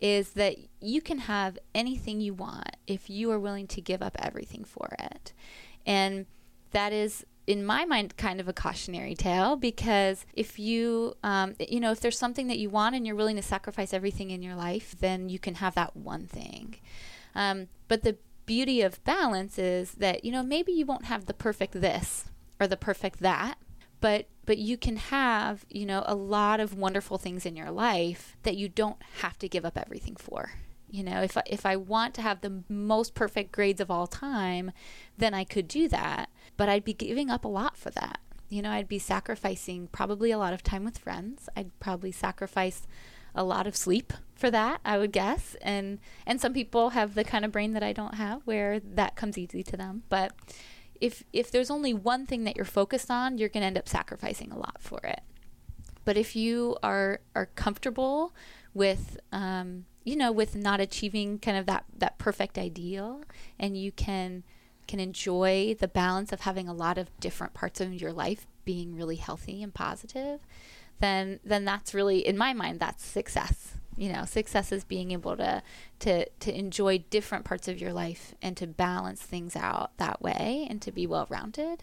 is 0.00 0.30
that 0.30 0.56
you 0.80 1.00
can 1.00 1.18
have 1.18 1.58
anything 1.74 2.20
you 2.20 2.32
want 2.32 2.76
if 2.86 3.10
you 3.10 3.30
are 3.30 3.38
willing 3.38 3.66
to 3.66 3.80
give 3.80 4.00
up 4.00 4.16
everything 4.20 4.64
for 4.64 4.94
it. 4.98 5.32
And 5.84 6.26
that 6.70 6.92
is 6.92 7.26
in 7.46 7.64
my 7.64 7.86
mind 7.86 8.16
kind 8.18 8.40
of 8.40 8.46
a 8.46 8.52
cautionary 8.52 9.14
tale 9.14 9.56
because 9.56 10.26
if 10.34 10.58
you 10.58 11.14
um, 11.24 11.54
you 11.58 11.80
know 11.80 11.90
if 11.90 11.98
there's 11.98 12.18
something 12.18 12.46
that 12.46 12.58
you 12.58 12.68
want 12.68 12.94
and 12.94 13.06
you're 13.06 13.16
willing 13.16 13.36
to 13.36 13.42
sacrifice 13.42 13.94
everything 13.94 14.30
in 14.30 14.42
your 14.42 14.54
life 14.54 14.94
then 15.00 15.30
you 15.30 15.38
can 15.38 15.54
have 15.54 15.74
that 15.74 15.96
one 15.96 16.26
thing 16.26 16.76
um, 17.34 17.66
but 17.88 18.02
the 18.02 18.18
beauty 18.44 18.82
of 18.82 19.02
balance 19.04 19.58
is 19.58 19.92
that 19.92 20.26
you 20.26 20.30
know 20.30 20.42
maybe 20.42 20.72
you 20.72 20.84
won't 20.84 21.06
have 21.06 21.24
the 21.24 21.32
perfect 21.32 21.72
this 21.72 22.26
or 22.60 22.66
the 22.66 22.76
perfect 22.76 23.20
that 23.20 23.56
but 24.02 24.26
but 24.48 24.56
you 24.56 24.78
can 24.78 24.96
have 24.96 25.66
you 25.68 25.84
know 25.84 26.02
a 26.06 26.14
lot 26.14 26.58
of 26.58 26.72
wonderful 26.72 27.18
things 27.18 27.44
in 27.44 27.54
your 27.54 27.70
life 27.70 28.34
that 28.44 28.56
you 28.56 28.66
don't 28.66 28.96
have 29.20 29.38
to 29.38 29.46
give 29.46 29.66
up 29.66 29.76
everything 29.76 30.16
for. 30.16 30.52
You 30.90 31.04
know 31.04 31.20
if 31.20 31.36
I, 31.36 31.42
if 31.44 31.66
I 31.66 31.76
want 31.76 32.14
to 32.14 32.22
have 32.22 32.40
the 32.40 32.62
most 32.66 33.14
perfect 33.14 33.52
grades 33.52 33.78
of 33.78 33.90
all 33.90 34.06
time 34.06 34.72
then 35.18 35.34
I 35.34 35.44
could 35.44 35.68
do 35.68 35.86
that 35.88 36.30
but 36.56 36.66
I'd 36.66 36.82
be 36.82 36.94
giving 36.94 37.28
up 37.30 37.44
a 37.44 37.48
lot 37.48 37.76
for 37.76 37.90
that. 37.90 38.20
You 38.48 38.62
know 38.62 38.70
I'd 38.70 38.88
be 38.88 38.98
sacrificing 38.98 39.88
probably 39.88 40.30
a 40.30 40.38
lot 40.38 40.54
of 40.54 40.62
time 40.62 40.82
with 40.82 40.96
friends. 40.96 41.50
I'd 41.54 41.78
probably 41.78 42.10
sacrifice 42.10 42.86
a 43.34 43.44
lot 43.44 43.66
of 43.66 43.76
sleep 43.76 44.14
for 44.34 44.50
that 44.50 44.80
I 44.82 44.96
would 44.96 45.12
guess. 45.12 45.56
And 45.60 45.98
and 46.26 46.40
some 46.40 46.54
people 46.54 46.90
have 46.90 47.14
the 47.14 47.22
kind 47.22 47.44
of 47.44 47.52
brain 47.52 47.74
that 47.74 47.82
I 47.82 47.92
don't 47.92 48.14
have 48.14 48.46
where 48.46 48.80
that 48.80 49.14
comes 49.14 49.36
easy 49.36 49.62
to 49.64 49.76
them. 49.76 50.04
But 50.08 50.32
if 51.00 51.24
if 51.32 51.50
there's 51.50 51.70
only 51.70 51.94
one 51.94 52.26
thing 52.26 52.44
that 52.44 52.56
you're 52.56 52.64
focused 52.64 53.10
on, 53.10 53.38
you're 53.38 53.48
going 53.48 53.62
to 53.62 53.66
end 53.66 53.78
up 53.78 53.88
sacrificing 53.88 54.52
a 54.52 54.58
lot 54.58 54.76
for 54.80 55.00
it. 55.04 55.20
But 56.04 56.16
if 56.16 56.34
you 56.34 56.76
are 56.82 57.20
are 57.34 57.46
comfortable 57.46 58.34
with 58.74 59.18
um, 59.32 59.84
you 60.04 60.16
know 60.16 60.32
with 60.32 60.54
not 60.56 60.80
achieving 60.80 61.38
kind 61.38 61.56
of 61.56 61.66
that 61.66 61.84
that 61.96 62.18
perfect 62.18 62.58
ideal, 62.58 63.22
and 63.58 63.76
you 63.76 63.92
can 63.92 64.44
can 64.86 65.00
enjoy 65.00 65.76
the 65.78 65.88
balance 65.88 66.32
of 66.32 66.40
having 66.40 66.66
a 66.66 66.72
lot 66.72 66.98
of 66.98 67.10
different 67.20 67.52
parts 67.54 67.80
of 67.80 67.92
your 67.92 68.12
life 68.12 68.46
being 68.64 68.96
really 68.96 69.16
healthy 69.16 69.62
and 69.62 69.74
positive, 69.74 70.40
then 71.00 71.40
then 71.44 71.64
that's 71.64 71.94
really 71.94 72.26
in 72.26 72.36
my 72.36 72.52
mind 72.52 72.80
that's 72.80 73.04
success. 73.04 73.77
You 73.98 74.12
know, 74.12 74.24
success 74.24 74.70
is 74.70 74.84
being 74.84 75.10
able 75.10 75.36
to 75.36 75.62
to 76.00 76.28
to 76.28 76.56
enjoy 76.56 76.98
different 77.10 77.44
parts 77.44 77.66
of 77.66 77.80
your 77.80 77.92
life 77.92 78.34
and 78.40 78.56
to 78.56 78.66
balance 78.66 79.20
things 79.20 79.56
out 79.56 79.96
that 79.98 80.22
way 80.22 80.66
and 80.70 80.80
to 80.82 80.92
be 80.92 81.06
well 81.06 81.26
rounded. 81.28 81.82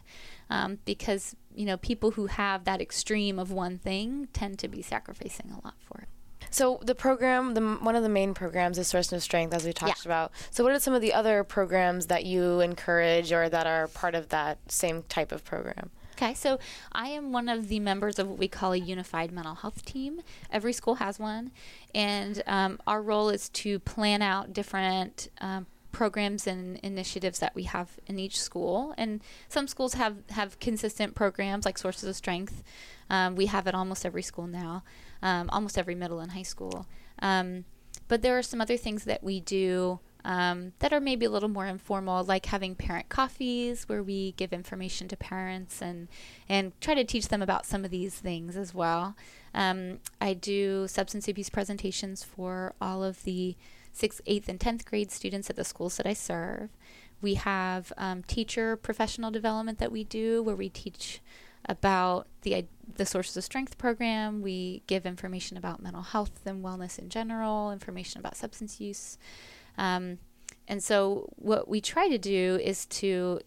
Um, 0.49 0.79
because 0.85 1.35
you 1.53 1.65
know, 1.65 1.77
people 1.77 2.11
who 2.11 2.27
have 2.27 2.63
that 2.65 2.81
extreme 2.81 3.37
of 3.39 3.51
one 3.51 3.77
thing 3.77 4.27
tend 4.33 4.59
to 4.59 4.67
be 4.67 4.81
sacrificing 4.81 5.51
a 5.51 5.65
lot 5.65 5.75
for 5.79 6.01
it. 6.01 6.07
So 6.51 6.79
the 6.83 6.95
program, 6.95 7.53
the 7.53 7.61
one 7.61 7.95
of 7.97 8.03
the 8.03 8.09
main 8.09 8.33
programs 8.33 8.77
is 8.77 8.87
Source 8.87 9.11
of 9.11 9.21
Strength, 9.21 9.53
as 9.53 9.65
we 9.65 9.73
talked 9.73 10.05
Yeah. 10.05 10.11
about. 10.11 10.31
So 10.51 10.63
what 10.63 10.71
are 10.73 10.79
some 10.79 10.93
of 10.93 11.01
the 11.01 11.13
other 11.13 11.43
programs 11.43 12.05
that 12.07 12.23
you 12.25 12.61
encourage 12.61 13.33
or 13.33 13.49
that 13.49 13.67
are 13.67 13.87
part 13.89 14.15
of 14.15 14.29
that 14.29 14.59
same 14.71 15.03
type 15.03 15.33
of 15.33 15.43
program? 15.43 15.91
Okay, 16.17 16.33
so 16.33 16.59
I 16.93 17.09
am 17.09 17.33
one 17.33 17.49
of 17.49 17.67
the 17.67 17.81
members 17.81 18.19
of 18.19 18.29
what 18.29 18.37
we 18.37 18.47
call 18.47 18.71
a 18.71 18.77
unified 18.77 19.33
mental 19.33 19.55
health 19.55 19.83
team. 19.83 20.21
Every 20.49 20.71
school 20.71 20.95
has 20.95 21.19
one, 21.19 21.51
and 21.93 22.41
um, 22.47 22.79
our 22.87 23.01
role 23.01 23.27
is 23.27 23.49
to 23.49 23.79
plan 23.79 24.21
out 24.21 24.53
different 24.53 25.27
um, 25.41 25.65
programs 25.91 26.47
and 26.47 26.77
initiatives 26.77 27.39
that 27.39 27.53
we 27.53 27.63
have 27.63 27.99
in 28.07 28.17
each 28.17 28.39
school. 28.39 28.93
And 28.97 29.21
some 29.49 29.67
schools 29.67 29.95
have 29.95 30.15
have 30.29 30.57
consistent 30.61 31.15
programs 31.15 31.65
like 31.65 31.77
Sources 31.77 32.07
of 32.07 32.15
Strength. 32.15 32.63
Um, 33.09 33.35
we 33.35 33.47
have 33.47 33.67
at 33.67 33.75
almost 33.75 34.05
every 34.05 34.23
school 34.23 34.47
now, 34.47 34.83
um, 35.21 35.49
almost 35.49 35.77
every 35.77 35.95
middle 35.95 36.21
and 36.21 36.31
high 36.31 36.43
school. 36.43 36.85
Um, 37.19 37.65
but 38.07 38.21
there 38.21 38.37
are 38.37 38.43
some 38.43 38.61
other 38.61 38.77
things 38.77 39.03
that 39.03 39.21
we 39.21 39.41
do 39.41 39.99
um, 40.25 40.73
that 40.79 40.91
are 40.91 40.99
maybe 40.99 41.25
a 41.25 41.29
little 41.29 41.47
more 41.47 41.67
informal, 41.67 42.23
like 42.23 42.47
having 42.47 42.73
parent 42.73 43.09
coffees 43.09 43.87
where 43.87 44.01
we 44.01 44.31
give 44.33 44.51
information 44.51 45.07
to 45.07 45.15
parents 45.15 45.81
and 45.81 46.07
and 46.49 46.73
try 46.81 46.95
to 46.95 47.03
teach 47.03 47.27
them 47.27 47.43
about 47.43 47.65
some 47.65 47.85
of 47.85 47.91
these 47.91 48.15
things 48.15 48.57
as 48.57 48.73
well. 48.73 49.15
Um, 49.53 49.99
I 50.19 50.33
do 50.33 50.87
substance 50.87 51.27
abuse 51.27 51.51
presentations 51.51 52.23
for 52.23 52.73
all 52.81 53.03
of 53.03 53.23
the 53.23 53.55
sixth, 53.93 54.19
eighth, 54.25 54.49
and 54.49 54.59
tenth 54.59 54.83
grade 54.83 55.11
students 55.11 55.49
at 55.49 55.55
the 55.55 55.63
schools 55.63 55.95
that 55.97 56.07
I 56.07 56.13
serve. 56.13 56.69
We 57.21 57.35
have 57.35 57.93
um, 57.95 58.23
teacher 58.23 58.75
professional 58.75 59.29
development 59.29 59.77
that 59.77 59.91
we 59.91 60.03
do 60.03 60.41
where 60.41 60.55
we 60.55 60.69
teach 60.69 61.21
about 61.69 62.27
the 62.41 62.65
the 62.95 63.05
sources 63.05 63.37
of 63.37 63.43
strength 63.43 63.77
program. 63.77 64.41
We 64.41 64.81
give 64.87 65.05
information 65.05 65.55
about 65.55 65.83
mental 65.83 66.01
health 66.01 66.41
and 66.47 66.63
wellness 66.63 66.97
in 66.97 67.09
general, 67.09 67.71
information 67.71 68.19
about 68.19 68.35
substance 68.35 68.81
use. 68.81 69.19
Um, 69.77 70.19
and 70.67 70.83
so, 70.83 71.29
what 71.35 71.67
we 71.67 71.81
try 71.81 72.09
to 72.09 72.17
do 72.17 72.59
is 72.63 72.85
to 72.87 73.39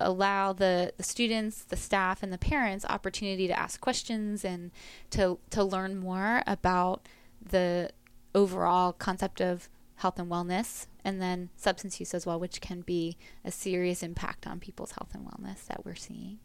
allow 0.00 0.52
the, 0.52 0.92
the 0.96 1.02
students, 1.02 1.62
the 1.62 1.76
staff, 1.76 2.22
and 2.22 2.32
the 2.32 2.38
parents 2.38 2.84
opportunity 2.88 3.46
to 3.46 3.58
ask 3.58 3.80
questions 3.80 4.44
and 4.44 4.70
to 5.10 5.38
to 5.50 5.62
learn 5.62 5.98
more 5.98 6.42
about 6.46 7.06
the 7.40 7.90
overall 8.34 8.92
concept 8.92 9.40
of 9.40 9.68
health 9.96 10.18
and 10.18 10.30
wellness, 10.30 10.86
and 11.04 11.20
then 11.20 11.50
substance 11.56 12.00
use 12.00 12.14
as 12.14 12.26
well, 12.26 12.40
which 12.40 12.60
can 12.60 12.80
be 12.80 13.16
a 13.44 13.50
serious 13.50 14.02
impact 14.02 14.46
on 14.46 14.58
people's 14.58 14.92
health 14.92 15.10
and 15.14 15.26
wellness 15.26 15.66
that 15.66 15.84
we're 15.84 15.94
seeing. 15.94 16.38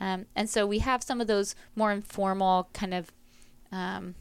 Um, 0.00 0.26
and 0.34 0.48
so 0.48 0.66
we 0.66 0.78
have 0.80 1.02
some 1.02 1.20
of 1.20 1.26
those 1.26 1.54
more 1.76 1.92
informal 1.92 2.68
kind 2.72 2.94
of 2.94 3.12
um, 3.70 4.14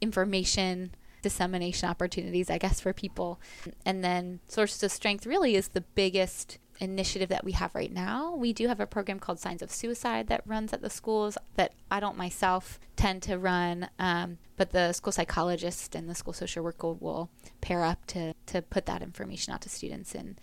information 0.00 0.94
dissemination 1.22 1.88
opportunities, 1.88 2.50
I 2.50 2.58
guess, 2.58 2.80
for 2.80 2.92
people. 2.92 3.40
And 3.84 4.02
then 4.04 4.40
Sources 4.48 4.82
of 4.82 4.92
Strength 4.92 5.26
really 5.26 5.54
is 5.54 5.68
the 5.68 5.80
biggest 5.80 6.58
initiative 6.80 7.28
that 7.28 7.44
we 7.44 7.52
have 7.52 7.74
right 7.74 7.92
now. 7.92 8.34
We 8.34 8.52
do 8.52 8.66
have 8.68 8.80
a 8.80 8.86
program 8.86 9.20
called 9.20 9.38
Signs 9.38 9.62
of 9.62 9.70
Suicide 9.70 10.28
that 10.28 10.42
runs 10.46 10.72
at 10.72 10.80
the 10.80 10.90
schools 10.90 11.36
that 11.56 11.74
I 11.90 12.00
don't 12.00 12.16
myself 12.16 12.80
tend 12.96 13.22
to 13.24 13.38
run, 13.38 13.90
um, 13.98 14.38
but 14.56 14.70
the 14.70 14.92
school 14.92 15.12
psychologist 15.12 15.94
and 15.94 16.08
the 16.08 16.14
school 16.14 16.32
social 16.32 16.64
worker 16.64 16.92
will 16.92 17.30
pair 17.60 17.84
up 17.84 18.06
to, 18.06 18.34
to 18.46 18.62
put 18.62 18.86
that 18.86 19.02
information 19.02 19.52
out 19.52 19.60
to 19.62 19.68
students. 19.68 20.14
And 20.14 20.40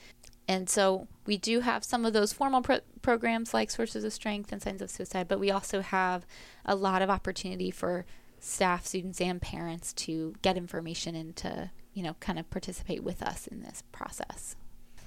and 0.49 0.69
so 0.69 1.07
we 1.25 1.37
do 1.37 1.59
have 1.59 1.83
some 1.83 2.05
of 2.05 2.13
those 2.13 2.31
formal 2.31 2.61
pro- 2.61 2.79
programs 3.01 3.53
like 3.53 3.69
Sources 3.69 4.05
of 4.05 4.13
Strength 4.13 4.53
and 4.53 4.61
Signs 4.61 4.81
of 4.81 4.89
Suicide, 4.89 5.27
but 5.27 5.41
we 5.41 5.51
also 5.51 5.81
have 5.81 6.25
a 6.65 6.73
lot 6.73 7.01
of 7.01 7.09
opportunity 7.09 7.69
for 7.69 8.05
staff, 8.39 8.85
students, 8.85 9.19
and 9.21 9.41
parents 9.41 9.93
to 9.93 10.33
get 10.41 10.57
information 10.57 11.15
and 11.15 11.35
to, 11.37 11.71
you 11.93 12.03
know, 12.03 12.15
kind 12.19 12.37
of 12.39 12.49
participate 12.49 13.03
with 13.03 13.21
us 13.23 13.47
in 13.47 13.61
this 13.61 13.83
process. 13.91 14.55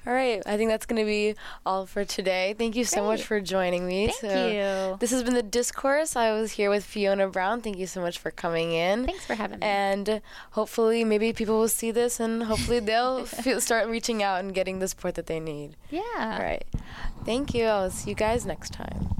All 0.07 0.14
right, 0.14 0.43
I 0.47 0.57
think 0.57 0.71
that's 0.71 0.87
going 0.87 0.99
to 0.99 1.05
be 1.05 1.35
all 1.66 1.85
for 1.85 2.07
today. 2.07 2.55
Thank 2.57 2.75
you 2.75 2.85
so 2.85 3.05
much 3.05 3.23
for 3.23 3.38
joining 3.38 3.87
me. 3.87 4.07
Thank 4.07 4.21
So, 4.33 4.47
you. 4.47 4.97
This 4.99 5.11
has 5.11 5.23
been 5.23 5.35
the 5.35 5.43
discourse. 5.43 6.16
I 6.16 6.33
was 6.33 6.53
here 6.53 6.71
with 6.71 6.87
Fiona 6.87 7.29
Brown. 7.29 7.61
Thank 7.61 7.77
you 7.77 7.87
so 7.87 8.01
much 8.01 8.19
for 8.19 8.31
coming 8.31 8.73
in. 8.73 9.05
Thanks 9.05 9.27
for 9.27 9.35
having 9.35 9.59
me. 9.59 9.66
And 9.66 10.23
hopefully, 10.53 11.05
maybe 11.05 11.35
people 11.35 11.59
will 11.59 11.69
see 11.69 11.90
this 11.90 12.19
and 12.19 12.45
hopefully 12.45 12.81
they'll 12.81 13.27
feel, 13.27 13.61
start 13.61 13.88
reaching 13.88 14.23
out 14.23 14.40
and 14.40 14.55
getting 14.55 14.79
the 14.79 14.88
support 14.88 15.16
that 15.16 15.27
they 15.27 15.38
need. 15.38 15.77
yeah. 15.90 16.01
All 16.16 16.43
right. 16.43 16.64
Thank 17.27 17.53
you. 17.53 17.66
I'll 17.66 17.90
see 17.90 18.09
you 18.09 18.16
guys 18.16 18.47
next 18.47 18.73
time. 18.73 19.11